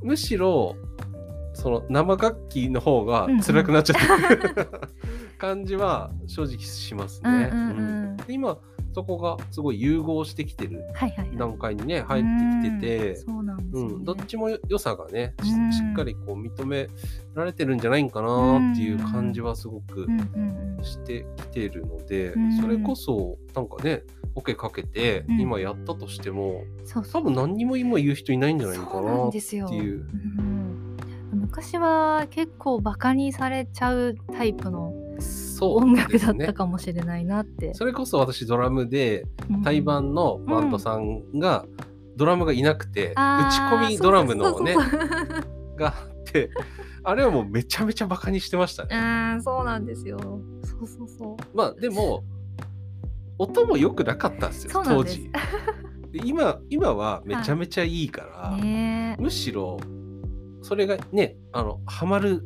[0.01, 0.75] むしろ
[1.53, 4.67] その生楽器の方が辛くなっちゃってる、
[5.39, 7.49] 感じは正直しますね。
[7.51, 8.57] うんうんうんうんで今
[8.95, 10.85] そこがすごい融合してきてる。
[11.37, 12.23] 段階にね入っ
[12.63, 13.25] てきてて。
[14.05, 16.87] どっちも良さがねしっかりこう認め
[17.33, 20.07] られてるんじゃないんかなっていう感じはすごく
[20.81, 22.61] してきてるので、うん。
[22.61, 24.03] それこそなんかね
[24.33, 25.41] オケかけてうん。
[25.41, 26.63] 今やったとしても、
[27.11, 30.07] 多分何にも今言う人いないんじゃないのかなっていう。
[30.39, 30.97] うん。
[31.33, 37.73] 昔は結構バカにされちゃうタイプのそう音楽だったかもしれないなって。
[37.73, 41.65] それこそ私ドラムでうん対バンのバンドさんが
[42.15, 44.75] ドラムがいなくて、あー打ち込みドラムのね
[45.77, 46.49] があって
[47.03, 48.95] あれはもうめちゃめちゃバカにしてましたね。
[49.35, 50.17] うんそうなんですよ。
[50.63, 51.57] そうそうそう。
[51.57, 52.23] まあでも
[53.37, 55.29] 音も良くなかったんですよ当時。
[56.11, 59.21] で今今はめちゃめちゃいいから、ねえ。
[59.21, 59.77] むしろ
[60.65, 62.43] それがねあのハマる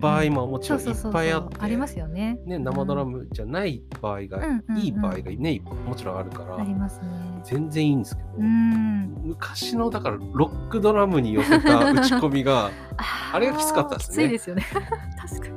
[0.00, 2.38] 場合ももちろんいっそうそうそうそうぱいあって、ありますよね。
[2.46, 4.40] ね、生ドラムじゃない場合が、
[4.76, 7.06] いい場合がねもちろんあるから、ありますね。
[7.42, 9.12] 全然いいんですけど、うん。
[9.24, 14.62] 昔のだからロックドラムに寄せた 打ち込みがああれがきつかったですねきついですよね。
[15.20, 15.54] 確かに。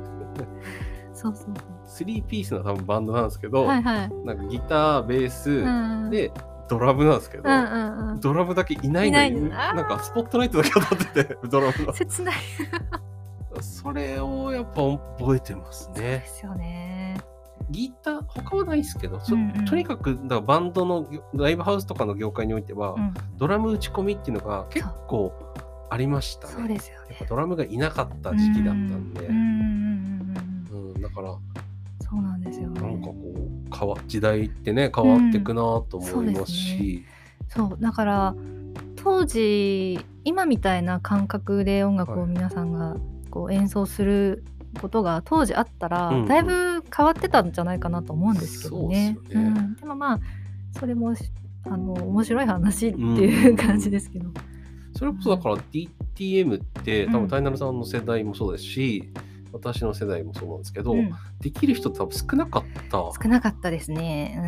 [1.14, 1.54] そうそう
[1.86, 3.66] 3ピースの多分バンドなんですけど、そう。
[3.68, 4.10] はいはい。
[4.24, 6.32] なんかギターベース、うん、で
[6.68, 8.20] ドラムなんですけど、うんうんうん。
[8.20, 12.34] ドラムだけいないのにいななんかスポットライトだけ当たってて ドラムの切ない。
[13.60, 14.82] それをやっぱ
[15.18, 17.18] 覚えてますでねすよね。
[17.70, 23.14] ギター他はないですけど、そうんうんとにかくだバンドのライブハウスとかの業界においては、うん。
[23.36, 25.32] ドラム打ち込みっていうのが結構
[25.90, 27.24] ありましたねそうですよねやっぱ。
[27.26, 29.26] ドラムがいなかった時期だったんで。
[29.26, 30.34] うん
[31.02, 31.34] だから
[32.00, 32.80] そうなんですよね。
[32.80, 33.41] なんかこう
[33.72, 37.04] 変わ時代ってね変わっていくなと思いますし、
[37.48, 38.34] そうだから
[38.96, 42.30] 当時今みたいな感覚で音楽をはい。
[42.30, 42.96] 皆さんが
[43.30, 44.44] こう演奏する
[44.80, 46.28] ことが当時あったら、うんうん。
[46.28, 49.18] だいぶ変わってたんじゃないかなと思うんですけどね。
[49.30, 50.20] そうん、でもまあ
[50.78, 51.24] それもし
[51.64, 54.30] あの面白い話っていう感じですけど。
[54.94, 57.12] それこそだから DTM って多うん。
[57.22, 59.12] 分タイナルさんの世代もそうですし、
[59.52, 61.12] 私の世代もそうなんですけど、うん。
[61.40, 62.98] できる人多分少なかった。
[63.22, 64.38] 少なかったですね。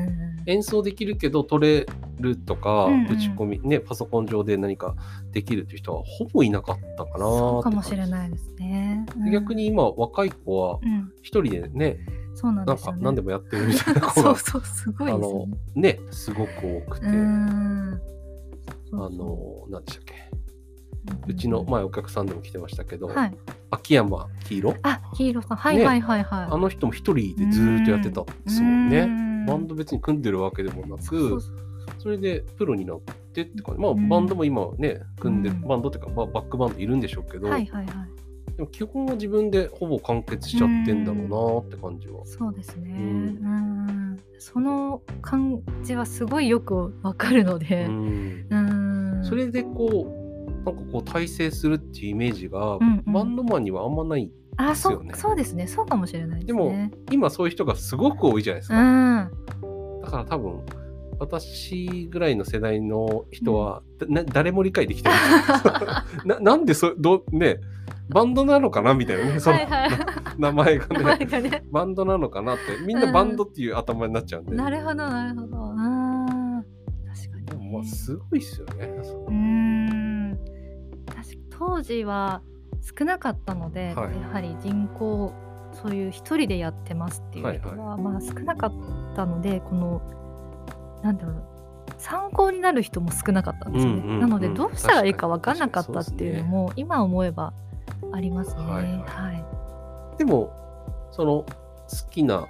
[0.47, 0.51] うん。
[0.51, 1.87] 演奏できるけど取れ
[2.21, 3.13] るとか、うんうん。
[3.13, 4.95] 打ち込みねパソコン上で何か
[5.33, 9.07] できるっていう人はほぼいなかったかなそうかもしれい、ないですね。
[9.17, 9.31] うん。
[9.31, 11.99] 逆に今若い子はうん、一人でね、
[12.35, 12.99] そうなんですよね。
[12.99, 15.93] か何でもやってるみたいな子 そがうそうすごいですよね。
[15.93, 16.51] ねすごく
[16.87, 18.01] 多くて、うん。
[18.93, 20.44] あの何でしたっけ？
[21.27, 23.35] うちの前お客さんでも来てましたけど、はい。
[23.71, 25.57] 秋山黄色あ、黄色さん。
[25.57, 26.49] はいねはいはいはい。
[26.51, 29.01] あの人も一人でずーっとやってたんですもんね。
[29.01, 31.39] うんバンド別に組んでるわけでもなく
[31.99, 33.01] それでプロになっ
[33.35, 38.57] てってかまあうんバンドも今ね組んでバンドっていうかまあバックバンドいるんでしょうけど、はいはいはい。
[38.57, 42.25] でも基本は自分でほぼ完結しちゃってんだろうなって感じは。
[42.25, 42.93] そうですね。
[42.93, 44.17] ううん。
[44.39, 47.87] その感じはすごいよくわかるのうで。
[47.87, 49.25] んうん。
[49.25, 50.24] それでこう
[50.65, 55.67] なんかこう体制するっていうイメージが、うんうんバンドマンにはあんまないあ、そですよねうそうですね。
[55.67, 56.91] そうかもしれないですでもね。
[57.11, 59.23] 今そういう人がすごく多いじゃないですうか。
[59.23, 59.31] ん。
[60.03, 60.61] だから多分
[61.19, 65.19] 私ぐらいの世代の人は、な誰も理解できてない
[66.27, 67.61] ななんでそどね
[68.09, 69.91] バンドなのかなみたいなね その、はいはい。
[70.39, 71.65] 名前がねね。
[71.71, 75.57] バンドなのかなってみんなバンドっていう頭になっちゃうんで、なるほどなるほど。
[75.59, 75.77] うん。
[75.77, 77.47] 確かに、ね。
[77.47, 78.87] でもまあすごいですよね。
[79.29, 80.04] うーん
[81.51, 82.43] 当時は
[82.99, 84.21] 少なかったので、はい。
[84.21, 85.33] やはり人口
[85.73, 88.73] そういう一人でやってますっていう人は、まあ少なかっ
[89.17, 90.03] たのでこの
[91.03, 91.45] なんだろう
[91.99, 94.21] 参考になる人も少なかったんですよね、うんうんうん。
[94.21, 97.53] なのでどうしたらいいか分かんなかったっていうのも今思えば
[98.13, 98.63] ありますね。
[98.63, 99.03] はいはい。
[99.03, 99.33] は
[100.15, 100.19] い。
[100.19, 100.53] でも
[101.11, 101.47] その好
[102.11, 102.47] きな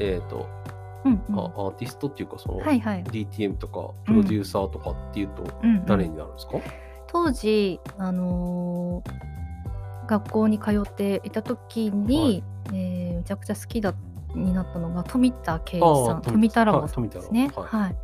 [0.00, 0.48] えっ、と、
[1.04, 1.38] うんうん。
[1.38, 3.04] あアーティストっていうかその、はいはい。
[3.04, 5.86] DTM とかプロデューサーとかっていうとうんうん。
[5.86, 6.58] 誰になるんですか、
[7.12, 9.32] 当時あのー
[10.08, 13.94] 学校に通っていた時に、えーめちゃくちゃ好きだ
[14.34, 17.50] になったのが富田圭一さあん富田ラボさんはいですね。
[17.54, 17.96] 富田ラボははい。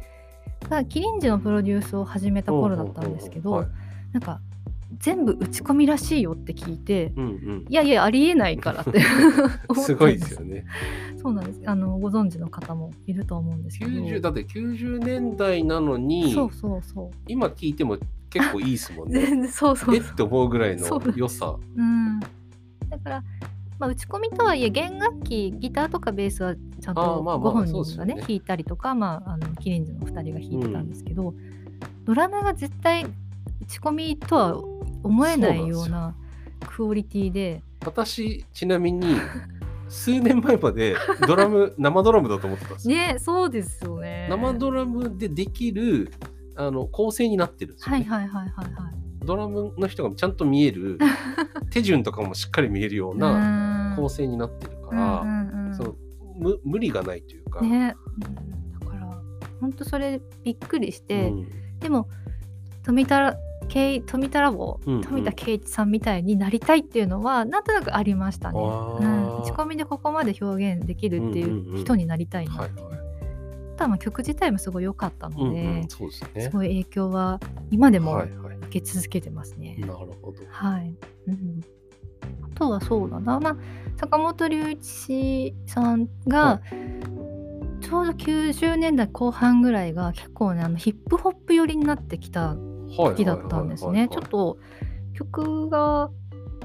[0.71, 3.67] がキリンジのプロデュースを始めた頃だったんですけど、はい。
[4.13, 4.41] なんか
[4.99, 7.65] 全部打ち込みらしいよって聞いてうんうん。
[7.69, 9.01] いやいやありえないからって
[9.69, 9.95] 思ったんす。
[9.97, 10.65] ごいですよね。
[11.21, 11.61] そうなんです。
[11.67, 13.91] あのご存知の方もいると思うんですけど。
[13.91, 17.11] 90だって90年代なのにそうそうそう。
[17.27, 17.99] 今聞いても
[18.31, 19.21] 結構いいですもんね。
[19.21, 21.57] 全然そうそうえって思うぐらいの良さ。
[21.77, 22.27] うん、だ
[22.99, 23.25] から、
[23.79, 31.35] まあ、打ち込みとはいえ弦楽器ギターとかベースはちゃんあとご本人がね弾いたりとか、まあ、あのキリンジの2人が弾いてたんですけど、
[32.05, 33.09] ドラムが絶対打
[33.67, 34.57] ち込みとは
[35.03, 36.15] 思えないような
[36.67, 39.17] クオリティで私ちなみに
[39.89, 42.97] 数年前までドラム生ドラムだと思ってたんですよ。
[42.97, 44.29] ねそうですよね。
[44.31, 46.11] 生ドラムでできる
[46.59, 48.05] あの構成になってるんですよ、ね。
[48.05, 48.95] はいはいはいはいはい。
[49.25, 50.99] ドラムの人がちゃんと見える
[51.71, 55.75] 手順とかもしっかり見えるようなな構成になってるから、うんうんうん。
[55.75, 55.95] その
[56.37, 57.61] 無無理がないというか。
[57.61, 59.23] ね、うん、だから
[59.61, 61.49] 本当それびっくりして、うん。
[61.79, 62.09] でも
[62.83, 63.37] 富田
[63.69, 65.03] 圭富田ラボ、うんうん。
[65.03, 68.59] 富田圭一さんみたいになりたいっていうのはなんとなくありましたね。
[68.61, 71.85] あうーん、打ち込みでここまで表現できるっていんうんううん。
[71.85, 72.98] 人になりたいな、はいはい
[73.79, 76.41] あとはまあ曲自体もすごい良かったのうんで、うん、そうですね。
[76.43, 77.39] すごい影響は
[77.71, 79.77] 今でもはいはい、受け続けてますね。
[79.79, 80.33] なるほど。
[80.51, 80.97] はい、
[81.29, 81.61] うん、
[82.43, 83.57] あとはそうだな、まあ、
[83.97, 86.63] 坂本龍一さんが、は
[87.81, 92.57] ちょうど90年代後半ぐらいが結構ねあのヒップホップ寄りになってきた
[92.97, 94.09] 時だったんですね。
[94.11, 94.59] ちょっと
[95.15, 96.11] 曲が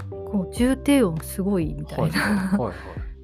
[0.10, 2.20] こう重低音すごいみたいな、
[2.58, 2.74] はいはい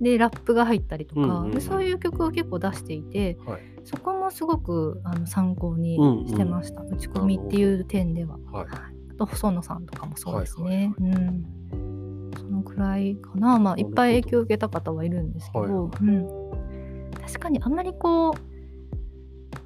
[0.02, 6.28] でラップが入ったりとか、うんうんそういう曲を結構出していてはいそこもすごくあの参考にうんうん。
[6.28, 8.38] してました、打ち込みっていう点では。
[8.52, 8.66] はい。
[8.68, 8.76] はい
[9.12, 10.94] あと細野さんとかもそうですはいはいね。
[11.00, 12.32] うん。
[12.38, 15.72] そのくらいかな、まあ、いっぱい影響を受けた方はいるんですけど、はい。
[15.72, 18.34] はいうん、確かにあんまりこう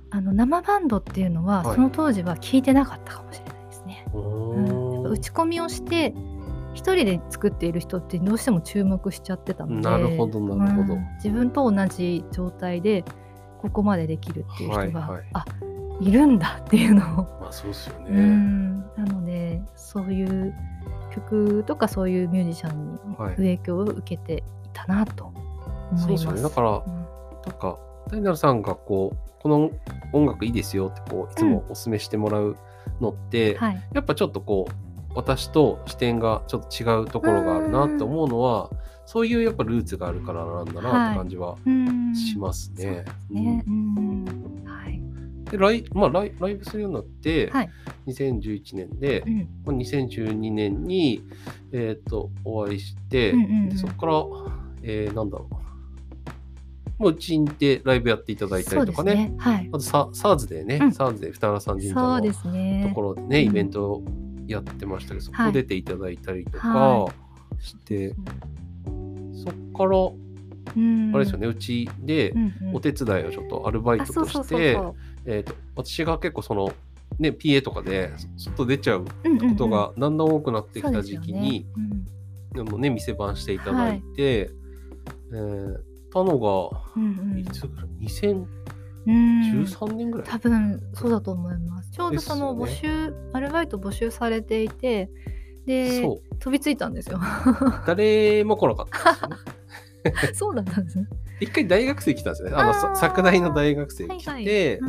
[0.09, 1.75] あの生バンドっていうのは、はい。
[1.75, 4.07] その当時は聞いてなかったかもしれないですね。
[4.13, 5.03] うん。
[5.03, 6.15] 打ち込みをして
[6.73, 9.81] 一人で作っている人ってどうしても注目しちゃってたので。
[9.81, 10.93] なるほどなるほど。
[10.95, 11.07] うん。
[11.17, 13.03] 自分と同じ状態で
[13.63, 15.23] ここまでできるっていう人が、はいはい。
[15.33, 15.45] あ
[16.01, 17.39] いるんだっていうのを。
[17.41, 18.19] まあそうですようね。
[18.19, 18.79] ん。
[18.97, 20.53] なのでそういう
[21.15, 23.35] 曲とかそういうミュージシャンにはい。
[23.35, 25.43] 影響を受けていたなと思い
[25.93, 26.03] ます。
[26.03, 26.41] そうですよね。
[26.41, 26.93] だから、うん。
[27.45, 27.77] なんか、
[28.09, 29.71] ダイナルさんがこう、この
[30.11, 32.57] 音楽いいですよってこう、いつもお勧めしてもらう
[32.99, 34.73] のって、はい、やっぱちょっとこう、
[35.15, 38.69] 私と視点がちょっと違うところがあるなって思うのは、
[39.05, 42.15] そういうやっぱルーツがあるからなんだなって感じはうん。
[42.15, 43.05] しますね。
[45.51, 45.57] で。
[45.57, 47.69] ライ,、まあ、ライライブするようになって、はい。
[48.07, 49.49] 2011年でう、ん。
[49.65, 51.23] まあ2012年に、
[51.71, 53.69] えー、とお会いして、うんうんうん。
[53.69, 54.13] でそこから、
[54.83, 55.53] えーなんだろう。
[56.99, 59.15] もううちにてライブやっていただいたりとかね。
[59.15, 59.33] ね。
[59.37, 59.69] はい。
[59.69, 60.87] あとサ SARS でね、うん。
[60.89, 62.21] SARS で二原さん神社の。
[62.21, 63.47] ところでね、うん。
[63.47, 64.03] イベントを
[64.47, 65.51] やってましたけど、そこはい。
[65.51, 67.13] 出ていただいたりとかは
[67.59, 68.15] して、
[69.43, 69.97] そっから、
[70.75, 71.11] うん。
[71.13, 72.75] あれですよね、うちでうんうん。
[72.75, 74.77] お手伝いをちょっとアルバイトとして、
[75.75, 76.71] 私が結構その、
[77.19, 79.49] ね、PA とかで外出ちゃううんうんうん。
[79.51, 81.65] ことがだんだん多くなってきた時期に、
[82.53, 84.49] でもね、店番していただいて、
[85.31, 87.39] えーたのが、うんうん。
[87.39, 88.45] いつぐらい ?2013
[89.07, 89.97] うん。
[89.97, 91.91] 年ぐらい、多分そうだと思います。
[91.91, 95.09] ちょうどその募集、アルバイト募集されていて、
[95.65, 96.01] で。
[96.39, 97.19] 飛びついたんですよ。
[97.87, 100.33] 誰も来なかったんですよね。
[100.35, 101.07] そうだったんですね。
[101.39, 102.55] 一回大学生来たんですよね。
[102.55, 104.79] あの、昨大の大学生来て、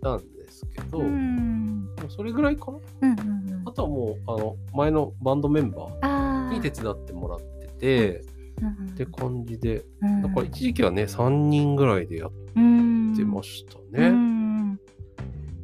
[0.00, 2.78] たんですけど、うんそれぐらいかな？
[3.02, 8.20] うんうんうんうんあとはもう、あの、前のバンドメンバあーーに手伝ってもらってて、
[8.60, 14.10] うんうんって感じで、うんだから一時期はね、3人ぐらいでやっうんてましたうね。
[14.10, 14.78] ん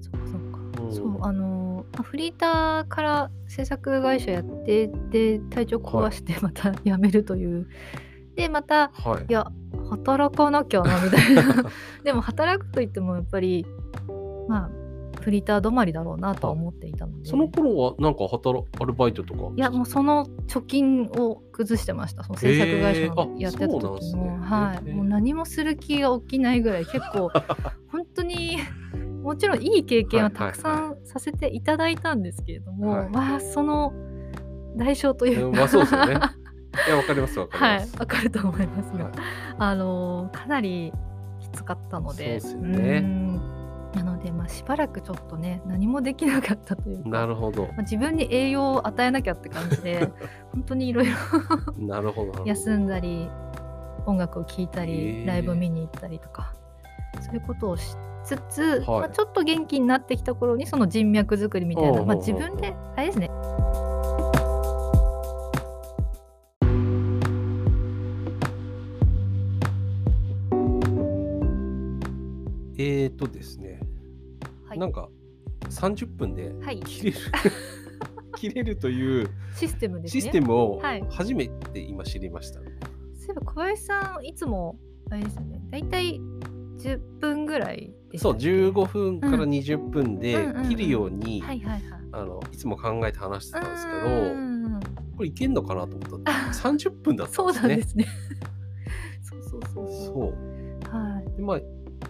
[0.02, 0.82] そっかそ。
[0.84, 1.69] うんそうあのー
[2.02, 7.68] フリーターから制作会社やってで体調壊してまた 辞めるという、
[8.36, 9.24] でまたはい。
[9.28, 9.32] い。
[9.32, 9.50] や
[9.90, 11.42] 働かなきゃなみたいな。
[12.04, 13.66] でも働くといってもやっぱり
[14.48, 14.70] まあ
[15.20, 17.28] フリーター止まりだろうなとは思っていたので。
[17.28, 22.24] その頃はなんか働アルバイトとかいやもうその貯金を崩してました。
[22.24, 24.38] その制作会社のやってた時も、そうなんですね。
[24.40, 27.30] はい、もう何もする気が起きないぐらい結構
[27.90, 28.58] 本当に
[29.30, 33.08] もちろんいい経験はたくさんさせていただいたんですけれども、はい。
[33.10, 33.92] まあその
[34.76, 36.14] 代償というか、うんまあそうですよね。
[36.88, 37.96] いや、わかりますわかりはいます。
[38.00, 39.12] わかると思いますが、はい。
[39.58, 40.92] あのかなり
[41.38, 42.40] きつかったので。
[42.40, 42.98] そうですよね。
[43.04, 43.40] うん。
[43.94, 47.66] なので、まあ、しばらくちょっとね何もできなかったというかなるほど。
[47.66, 50.10] まあ、自分に栄養を与えなきゃって感じで
[50.52, 52.44] 本当にいろいろなるほど。
[52.44, 53.28] 休んだり
[54.06, 55.26] 音楽を聴いたへりー。
[55.26, 56.52] ライブ見に行ったりとか
[57.20, 59.00] そういうことをしつつ、はい。
[59.00, 63.30] まあ、ちょっと元気になってきた頃にその人脈作りみたいな、まあ、自分であれですね。
[72.82, 73.78] えーとですね、
[74.66, 74.78] はい。
[74.78, 75.10] なんか
[75.68, 76.80] 30分ではい。
[76.80, 77.16] 切れる、
[78.36, 80.20] 切れるというシステムですね。
[80.22, 81.04] システムをはい。
[81.10, 82.60] 初めて今知りました。
[82.60, 82.70] そうい
[83.30, 84.78] えば小林さんいつも
[85.10, 85.60] あれですよね。
[85.70, 86.20] だいたい
[86.80, 89.50] 10分ぐらいそう、っけ？15分からうん。
[89.50, 90.36] 20分で
[90.68, 91.62] 切るように、はい
[92.56, 94.80] つも考えて話してたんですけど、うん
[95.16, 97.68] これいけんのかなと思ったら30分だったそうんですね。
[97.68, 98.06] なんですね。
[99.22, 100.04] そうそうそうそう。
[100.06, 100.34] そ
[100.90, 101.36] うはい。
[101.36, 101.60] でまあ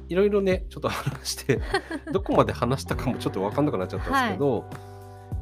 [0.09, 1.61] いろいろねちょっと話して
[2.13, 4.65] どこまで話したかもちょっと分かんなくなっちゃったんですけど、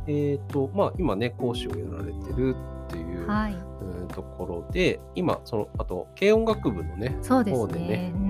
[0.06, 3.52] えっ、とまあ今ね講師をやられてるっていう、はい。
[3.52, 8.27] うんところで今そのあと軽音楽部のねそうです方でねね、うん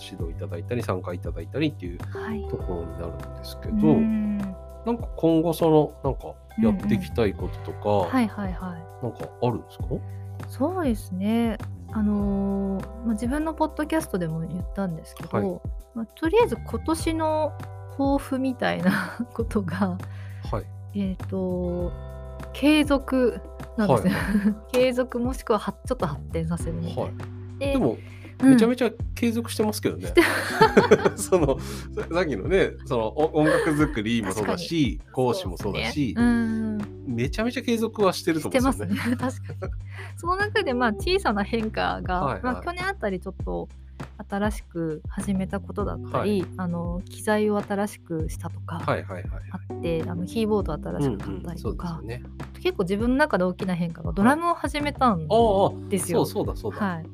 [0.00, 2.48] 指導いただいたり参加いただいたりっていうはい。
[2.48, 4.38] ところになるんですけど、うん。
[4.38, 9.04] なんか今後そのなんかやっていきたいこととか、はいはいはい。
[9.04, 9.84] なんかあるんですか？
[10.48, 11.58] そうですね。
[11.92, 15.60] あのーまあ、自分のポッドキャストでも言ったんですけど、はい。
[15.94, 17.52] まあ、とりあえず今年の
[17.96, 19.98] 抱負みたいな ことが、
[20.52, 20.98] はい。
[20.98, 21.90] えっ、と、
[22.52, 23.40] 継続
[23.76, 24.10] なんですね。
[24.10, 27.02] は 継続もしくははちょっと発展させるみたいな。
[27.02, 27.12] はい。
[27.58, 27.98] ででもうん
[28.42, 30.12] めちゃめちゃ継続してますけどね。
[31.16, 39.10] そのささっきのねそのお音楽作りもそうだし講師もそうだしねうんめちゃめちゃ継続はしてるとして思うんまですすよね。
[39.10, 39.72] ね 確かに
[40.16, 43.68] その中でまあ小さな変化が、はいはいまあ、去年あたりちょっと
[44.28, 49.24] 新しく始めたことだったり、あの機材を新しくしたとかはいはいはい。
[49.50, 52.22] あって、あのキーボードを新しく買ったりそうとか、ですよね。
[52.60, 56.24] 結構自分の中で大きな変化がドラムを始めたんああですよ。
[56.24, 56.78] そうそうだそうだ。
[56.78, 57.06] はい、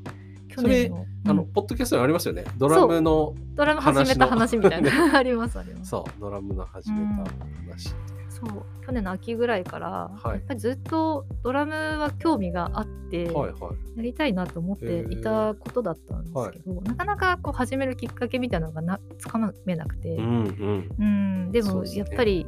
[0.54, 1.06] 去年の。
[1.26, 1.48] あの、うん。
[1.52, 2.44] ポッドキャストにありますよね。
[2.56, 4.90] ドラムのドラム始めた話みたいな。
[5.18, 5.90] ありますあります。
[5.90, 7.30] そうドラムの始めた
[7.70, 7.90] 話。
[7.90, 7.92] う。
[8.28, 8.64] そう。
[8.86, 10.28] 去年の秋ぐらいから、はい。
[10.30, 13.96] やっぱりずっとドラムは興味があって、はいはい。
[13.96, 20.88] やりたいなと思っていたことだったんですけど、なかなかこう始めるきっかけみたいなのがなつかめなくて、うんうん。
[20.98, 21.04] う
[21.48, 21.52] ん。
[21.52, 22.46] でもやっぱり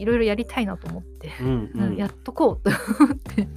[0.00, 1.96] いろいろやりたいなと思って、うんうん。
[1.96, 2.70] やっとこうと
[3.04, 3.48] 思って、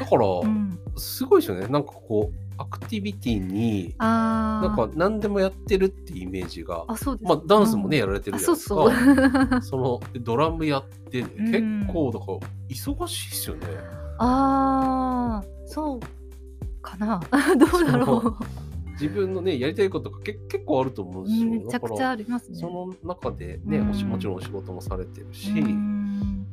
[0.00, 1.66] だからうん、すごいですよね。
[1.68, 6.84] なんかこうアクティビティになんか何でもやってるっていうイメージが。
[6.88, 8.74] あそうですまあダンスもね、うんやられてるあじゃないですか。
[8.74, 13.66] そうそ のドラムやってね、うん結構だから忙しいですよね。
[14.18, 16.00] あーそう
[16.82, 17.20] かな
[17.56, 18.69] どうだろう
[19.00, 21.42] 自分のねやりたいことがけ結構あると思うんですよ。
[21.42, 22.58] うんめちゃくちゃありますね。
[22.58, 23.90] その中でね、うん。
[23.90, 26.46] おしもちろんお仕事もされてるし、うん。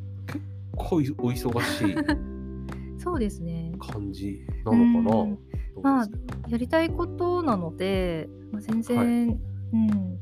[0.75, 1.95] こういうお忙しい
[2.99, 3.73] そうですね。
[3.79, 5.21] 感じなのかな。
[5.21, 5.37] うん。
[5.37, 9.39] と思うんですけどやりたいことなので、まあ、全然、
[9.73, 10.19] うん、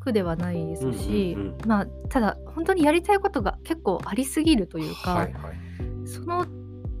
[0.00, 1.58] 苦ではないですし、うんうんうん。
[1.66, 6.06] まあ、ただ本当にやりたいことが結構ありすぎるというか、はいはい。
[6.06, 6.46] その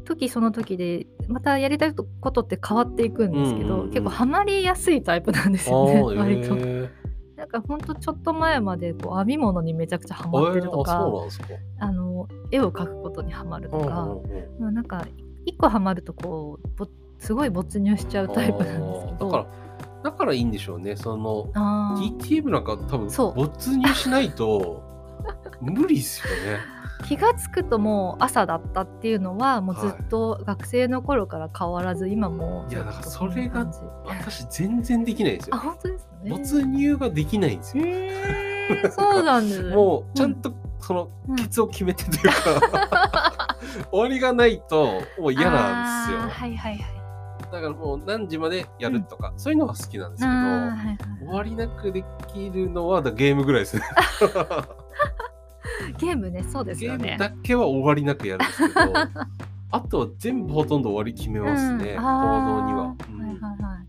[0.08, 6.54] 時その時でまたやりたいことって変わっていくんですけど、うんうんうん結構ハマりやすいタイプなんですあよねー 割と。
[6.58, 6.90] え
[7.36, 11.10] なんか本当ちょっと前までこう編み物にめちゃくちゃハー、マってるとえーか、
[11.78, 15.06] あの絵を描くことにハマるとか、うんうんなんか
[15.46, 16.86] 一個ハマるとこうぼ
[17.18, 19.26] すごい没入しちゃうタイプなんですけど。
[19.26, 19.46] だから
[20.02, 20.96] だからいいんでしょうね。
[20.96, 24.82] その DTM なんか多分没入しないと
[25.60, 26.60] 無理ですよね。
[27.06, 33.66] 気がつくともう朝だったっていうのはもうずっと学生の頃から変わらず今もいやだからそれが
[34.04, 35.56] 私全然できないんですよ。
[35.56, 37.84] あ本当ですね没入ができないんですよ。
[37.86, 43.56] へー そうなんですもうちゃんとそのうんケツを決めてというか、
[43.90, 46.28] 終わりがないともう嫌なんですよ。
[46.28, 46.98] はいはいはい
[47.50, 53.82] だからもう何時までやるとか、そういうのは好きなんですけど、はいはい終わりなくできるのはだゲームぐらいですね。
[55.98, 58.92] ゲームねそうですゲーよねムだけは終わりなくやるんですけど、
[59.70, 62.02] あとは全部ほとんど終わり決めますね、うん。
[62.02, 62.96] 行動には。
[63.10, 63.20] うん。
[63.20, 63.86] はいはいはい。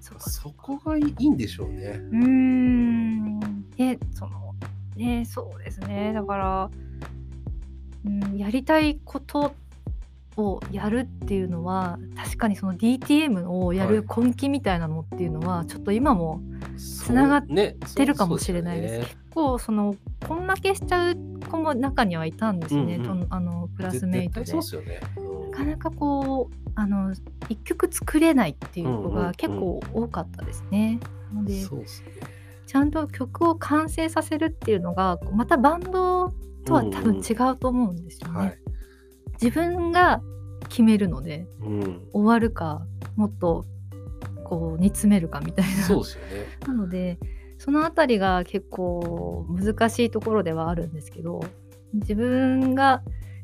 [0.00, 1.86] そそこがいいんでしょうね。
[1.86, 3.40] うーん。
[3.78, 4.54] えその
[4.96, 6.12] ねそうですね。
[6.12, 6.70] だから、
[8.04, 9.54] うん、やりたいこと
[10.40, 16.40] をやるっていうのは確かにその DTM をやる根気みたいなのっていうのは、ちょっと今も
[16.76, 18.94] つながっね出るかもしれないです。
[18.94, 19.94] そう結構その
[20.26, 21.16] こんだけしちゃう
[21.50, 23.28] 子も中にはいたんですね、うんうん。
[23.28, 24.52] とあのクラスメイトで。
[24.52, 27.14] なかなかこうあの
[27.48, 29.14] 一曲作れないっていう子うんうんうん。
[29.14, 31.00] が結構多かったですね。
[31.32, 32.08] なのでそうですね。
[32.66, 36.32] ちゃんと曲を完成させるっていうのがまたバンド
[36.64, 38.38] とは多分違うと思うんですよね。
[38.38, 38.58] はい
[39.40, 40.22] 自分が
[40.68, 42.82] 決めるのでうん、終わるか
[43.16, 43.64] もっと
[44.44, 45.82] こう煮詰めるかみたいな。
[45.84, 46.46] そうですよね。
[46.66, 47.18] なので
[47.58, 51.40] そのあたりが結構難しいところではあるんですけど
[51.92, 53.02] 自分が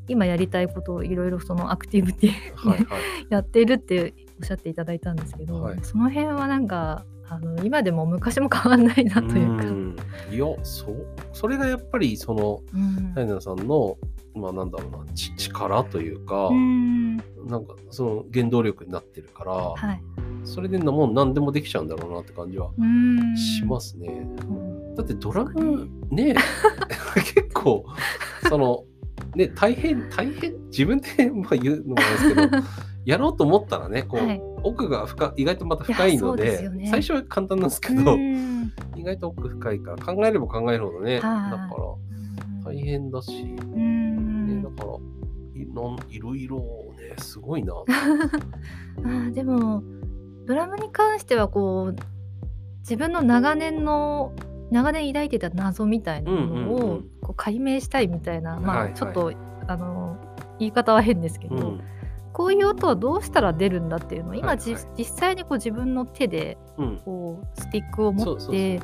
[0.09, 3.01] 今やりたいことをいろいろそのアクティビティはいはい。
[3.31, 9.65] やっているっておっしゃっていただいたんですけど、はいその辺はなんかあの今でも昔も変わんないなというか。
[9.65, 9.97] ん。
[10.31, 11.07] いやそう。
[11.33, 13.13] それがやっぱりそのうん。
[13.15, 13.97] タイナーさんの
[14.35, 17.17] まあなんだろうなち力というか、うん。
[17.17, 20.03] なんかその原動力になってるから、はい。
[20.45, 23.37] それでなもう何でもできちゃうんだろうなって感じはうん。
[23.37, 24.27] しますね。
[24.97, 26.35] だってドラムね
[27.15, 27.85] 結構
[28.49, 28.85] その
[29.35, 32.65] ね大変大変自分でまあ言うのもあれですけど
[33.07, 34.43] やろうと思ったらねこう、はい。
[34.65, 36.89] 奥が深意外とまた深いのでね。
[36.91, 38.73] 最初は簡単なんですけど、うん。
[38.97, 41.51] 意外と奥深いから考えれば考えるほどねだはい。
[41.71, 41.77] か
[42.67, 46.59] ら大変だし、うね、んだからいなんいろいろ
[46.99, 47.75] ねすごいな。
[47.87, 49.85] あーでも
[50.47, 51.97] ドラムに関してはこう
[52.81, 54.33] 自分の長年の
[54.73, 57.05] 長年抱いてた謎みたいなものうんうんうをん。
[57.23, 58.91] こう解明したいみたいな、まはいはい。
[58.91, 59.33] あちょっと、
[59.69, 60.17] あの
[60.59, 61.81] 言い方は変ですけど、うん
[62.37, 64.65] こういう音はどうしたら出るんだっていうのを今、はいはい。
[64.67, 67.01] じ実際にこう自分の手でうん。
[67.03, 68.81] こうスティックを持ってね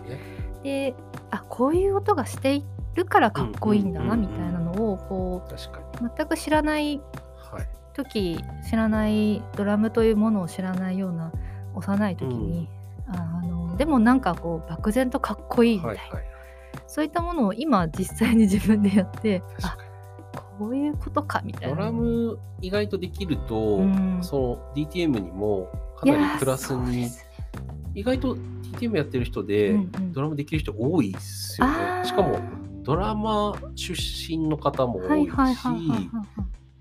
[0.63, 0.95] で
[1.31, 4.53] あこういう音がしているからかっこいいんだなみうんうんうんうん。
[4.53, 5.43] たいなのをこ。
[5.47, 7.03] う全く知らない
[7.51, 7.69] はい。
[7.93, 11.31] 時知らないドラムというものを知らないような
[11.75, 12.71] 幼い時に、
[13.07, 16.25] あのでもなんかこう漠然とかっこいいみたな、はいいはい。
[16.87, 19.77] そういったものを今実際に自分でやってあ
[20.59, 20.69] 確かに。
[20.69, 27.09] こういうことかみたいなドラム意外とできると、うんその DTM にもかなりプラスに
[27.95, 32.05] 意外と DTM やってる人で、うんうんドラムできる人多いですよね。
[32.05, 32.39] しかも
[32.83, 35.61] ドラマ出身の方も多はいし、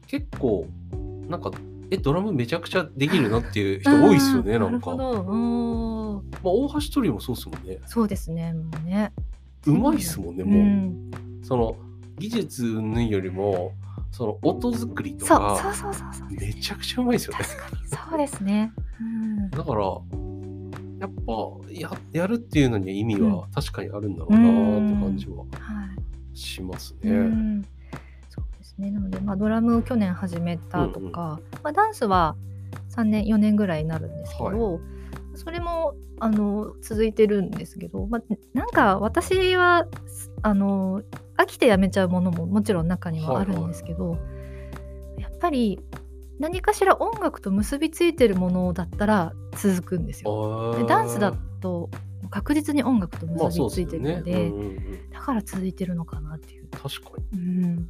[0.07, 0.67] 結構
[1.29, 1.51] なんか
[1.91, 4.55] えドラムめちゃくちゃできるなっていう人多いですよね。
[4.55, 7.79] うなんか、まあ、なるほどうん大橋トリオもそうですもんね。
[7.85, 9.13] そうですねもうね
[9.65, 10.61] うまいっすもんね、うもう。
[10.63, 11.11] ん
[11.43, 11.75] その
[12.21, 13.73] 技術云々よりも
[14.11, 17.39] その音作りとかそうそうそうそうめちゃくちゃうまいですよね。
[17.43, 18.71] 確かにそうですね。
[18.99, 19.49] うん。
[19.49, 19.83] だから
[20.99, 21.33] やっぱ
[21.71, 24.41] ややるっていうのには意味は確かにあるんだろうなっ
[24.87, 25.45] て感じはは
[26.33, 27.11] いしますうね。
[27.11, 27.61] ん。
[28.29, 28.91] そうですね。
[28.91, 32.35] なので、まあ、ドラムを去年始めたとか、まあ、ダンスは
[32.91, 34.79] 3年4年ぐらいになるんですけど、
[35.43, 38.21] それもあの続いてるんですけど、まあ、
[38.53, 39.87] なんか私は
[40.43, 41.01] あの
[41.35, 44.17] 飽きてやめちゃうものももちろん中にはあるんですけど、
[45.17, 45.79] やっぱり
[46.39, 50.75] 何かしら音楽と結びついてるものだったら続くんですよ。
[50.77, 51.89] でダンスだと
[52.29, 54.43] 確実に音楽と結びついてるので,、ですよね。
[54.43, 56.67] うんうんうんだから続いてるのかなっていう。
[56.71, 57.89] 確かにうん、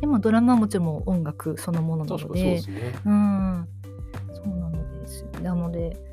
[0.00, 2.94] でもドラマはもちろん音楽そのものな確かにそうのでですね。
[3.04, 3.68] うん、
[4.32, 6.11] そうなのですよなので、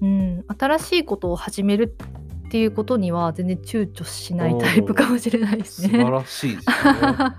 [0.00, 1.94] うん、新しいことを始める
[2.46, 6.10] っていうことには全然躊躇しないタイプかもしれないです素晴ね。
[6.10, 7.34] らしいですよね。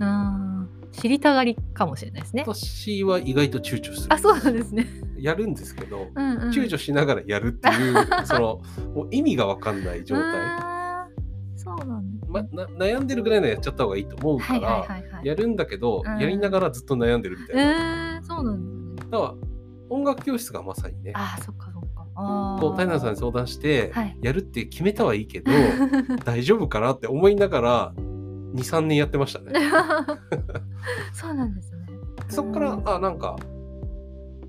[0.00, 0.46] うん
[0.92, 2.42] 知りたがりかもしれないですね。
[2.46, 4.14] 私は意外と躊躇する。
[4.14, 4.86] あそうなんですね。
[5.18, 8.62] やるんですけど、うんうん、躊躇しながらやるっていう その
[8.94, 10.24] もう意味がわかんない状態。
[11.54, 15.26] そうなんです、ま、な悩んでるぐらいのやっちゃった方がいいと思うかはいら、はいはいはい。
[15.26, 18.16] やるんだけど、うんやりながらずっと悩んでるみたいな。
[18.16, 19.10] えー、そうなんですね。
[19.10, 19.34] だから
[19.90, 21.65] 音楽教室がまさにね、あーそっか
[22.16, 24.16] こうタイナーさんに相談して、はい。
[24.22, 25.52] やるって決めたはいいけど
[26.24, 27.92] 大丈夫かなって思いながら
[28.54, 29.52] 23年やってましたね。
[31.12, 31.86] そうなんですね。
[32.28, 33.36] そっからあなんか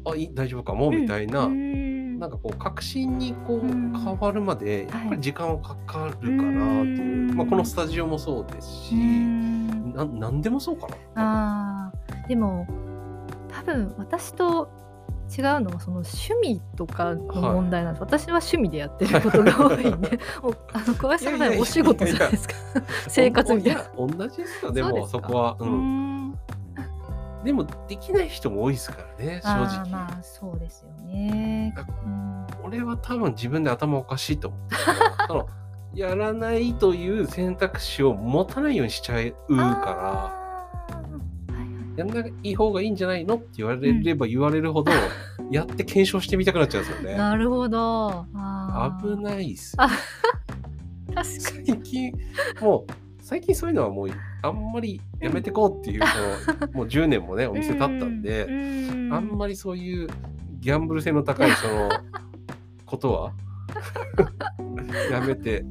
[0.06, 0.92] あいい大丈夫かも？
[0.92, 2.20] みたいな、うん。
[2.20, 3.92] なんかこう確信にこううん。
[3.94, 7.36] 変わるまでやっぱり時間はかかるかなっていう、うん。
[7.36, 9.94] まあ、このスタジオもそうですし、うん。
[9.94, 10.96] な何でもそうかな。
[11.16, 12.28] あー。
[12.30, 12.66] でも
[13.50, 14.70] 多分私と
[15.36, 15.72] 違うの？
[15.72, 17.24] はその趣味とかの
[17.54, 20.20] 問題なんです、私は趣味でやってることが多いんで。
[20.74, 22.54] あの小林さんの場合お仕事じゃないですか。
[23.08, 23.82] 生活みたいな。
[23.82, 24.72] や同じですよ。
[24.72, 26.40] でもそこは、う、うんん。
[27.44, 31.74] でもできない人も多いですからね正あ直、ーまあそうですよね。
[32.06, 32.48] うん。
[32.64, 34.60] 俺は多分自分で頭おかしいと思っ
[35.28, 35.48] ての
[35.94, 40.47] やらないという選択肢を持たないようにしちゃうから
[41.98, 43.36] やんない方がいいんじゃないの？
[43.36, 44.92] って言われれば言われるほど、
[45.52, 47.18] やって検証してみたくなっちゃうんですよね。
[47.18, 48.26] なるほど。
[49.02, 52.14] 危ないっすあ確か最近
[52.62, 52.92] もう
[53.22, 54.10] 最近そういうのはもう
[54.44, 57.60] あんまりやめてこうっていうその もう10年もねおに。
[57.60, 60.08] 店経ったんで、うんあんまりそういう
[60.60, 61.90] ギャンブル性の高いその
[62.86, 63.34] ことは
[65.12, 65.66] やめて、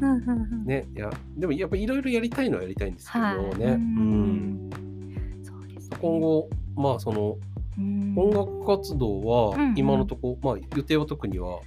[0.00, 3.36] うんうんうんね、いや、でもやっぱいろいろやりたいのはやりたいんですけどはい。
[3.58, 3.66] ね。
[3.66, 4.70] ううん。
[6.00, 7.36] 今後、まあその
[7.78, 8.14] うん。
[8.16, 9.78] 音楽活動はうんうん。
[9.78, 11.60] 今のところ、まあ予定は特には、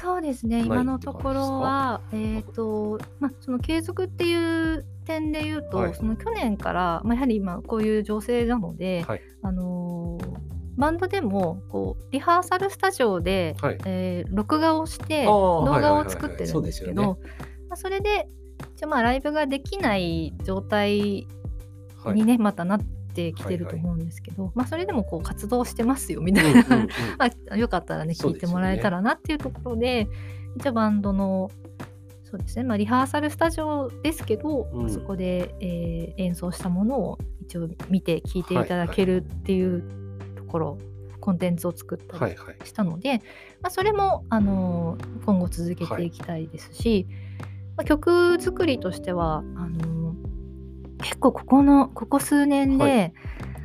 [0.00, 5.94] そうですね、今のところは、えっ、と、まあ、その継続っていう点で言うと、はい。
[5.94, 9.20] その去年から、まあ、やはり今こういう情勢なので、はい。
[9.42, 10.38] あのー
[10.78, 13.78] バンドでもこうリハーサルスタジオで、はい。
[13.86, 17.18] えー録画をして動画を作ってるそうんですけど、
[17.68, 18.28] まあ、それで
[18.76, 21.26] 一応まあライブができない状態
[22.04, 22.14] はい。
[22.14, 26.88] にね、またなってきてると思うんですけど、まあ、それでもこう活動してますよみたいな、うんうんうん。
[27.18, 30.08] まあ、よかったらね聞いてもらえたらなっていうところで
[30.56, 31.50] 一応バンドの
[32.30, 34.90] そうですね、まあ、リハーサルスタジオですけど、うん。
[34.90, 39.82] そこで、えー演奏したものを一応見て聞いていただけるっていう
[40.36, 40.78] ところ、
[41.20, 42.56] コンテンツを作ったりはいはい。
[42.64, 43.18] したので、
[43.62, 47.06] まあ、それも、あのー今後続けていきたいですし、
[47.76, 49.97] まあ、曲作りとしてはあのー
[51.02, 53.12] 結構ここのここ数年で、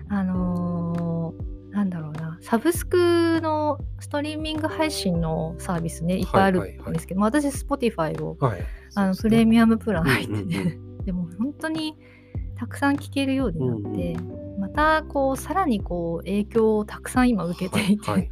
[0.10, 6.90] はあのーなんだろうなサブスクのストリーミング配信のサービスねいっぱいあるはいはいはい。
[6.92, 8.64] んですけど、まあ私 Spotify をはい。
[8.96, 10.68] あのプレミアムプラン入ってて、うんうん
[11.00, 11.98] う でも本当に
[12.56, 14.16] たくさん聴けるようになって、
[14.60, 18.30] またこうさらにこう影響をたくさん今受けていて、はい。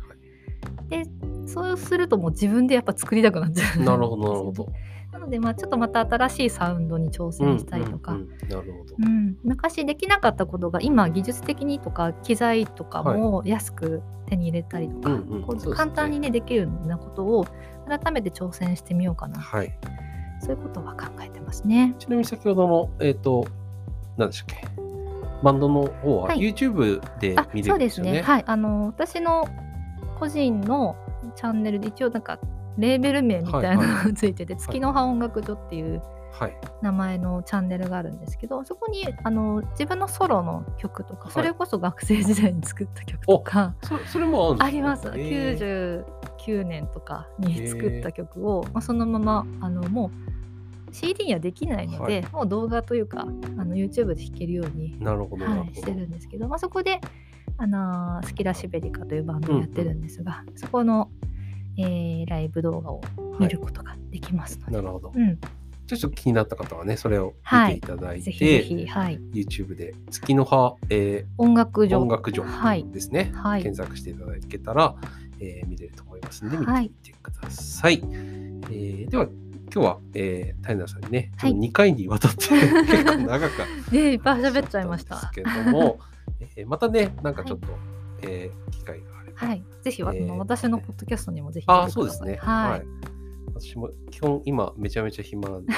[0.89, 1.06] はい。
[1.47, 3.84] そうするともう自分でやっぱ作りたくなっちゃう。
[3.84, 4.70] なるほど、なるほど。
[5.12, 17.45] なのでまあちょっとまた新しいサウンドに挑戦したりとか、うん昔できなかったことが今技術的にとか機材とかも安く手に入れたりとか、うんうんこうそうですね簡単にねできるようなことを
[17.88, 19.74] 改めて挑戦してみようかな、はい。
[20.39, 21.95] そういうことは考えてますね。
[21.99, 23.45] ちなみに先ほどの、えっ、と、
[24.18, 24.68] 何でしたっけ？
[25.43, 27.78] バンドの方ははい YouTube であ見れそうでね。
[27.78, 28.22] るんですすよね。
[28.22, 28.43] はい。
[28.45, 29.47] あの私の
[30.20, 30.95] 個人の
[31.36, 32.39] チャンネルで一応なんか
[32.78, 36.02] レーベル名みたいなのがついてて、月の葉音楽所っていう
[36.32, 36.58] はい。
[36.82, 41.32] 名前のチャンネルがあるんですけどそこにあの自分のソロの曲とか、はい。
[41.34, 46.06] それこそ学生時代に作った曲とかそれそれもあります、へー。
[46.40, 50.10] 99年とかに作った曲を、まあ、そのままあのも
[50.90, 52.32] う CD にはできないので、はい。
[52.32, 53.26] もう動画というかあ
[53.66, 55.76] の YouTube で弾けるように、なるほど、はい。
[55.76, 57.02] してるんですけど、まあ、そこで
[57.58, 61.10] あのスキラシベリカというバンドをやってるんですが、そこの、
[61.78, 63.02] えーライブ動画を
[63.40, 65.12] 見ることができますので、なるほど。
[65.16, 65.38] うん、
[65.88, 67.76] ちょっと気になった方はね、それをはい。
[67.76, 72.86] 見ていただいて、ぜひぜひ、はい、YouTube で月の葉、え音楽上ー音楽上はい。
[72.92, 73.64] ですね、はい。
[73.64, 74.96] 検索していただけたら、
[75.40, 78.02] えー見れると思いますので、見てはいみてください。
[78.04, 79.28] えーでは、
[79.74, 81.54] 今日は、えー、タイナーさんにね、はい。
[81.54, 82.50] 2回にわたって、
[82.88, 83.54] 結構長く
[83.94, 85.16] ねいっぱい喋っちゃいました。
[85.16, 86.00] ですけども、
[86.58, 87.68] えーまたね、なんかちょっと、
[88.24, 89.06] えー機会が。
[89.48, 92.38] はい、ぜひ、えー私のポッドキャストにもぜひあそうですね。
[92.42, 92.86] はい、
[93.56, 95.74] 私も基本今めちゃめちゃ暇なんで、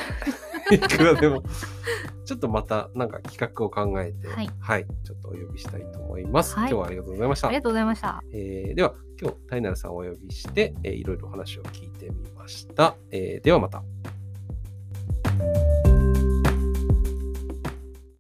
[0.74, 1.44] いくらでも、
[2.26, 6.56] ちょっとまたなんか企画を考えて、はいちょっとお呼びしたいと思います。
[6.56, 7.48] はい今日はありがとうございました。
[7.48, 8.24] ありがとうございました。
[8.34, 12.96] えーでは、今日、タイナルさんをお呼びして、えーいろいろ話を聞いてみました。
[13.12, 13.82] えーではまた。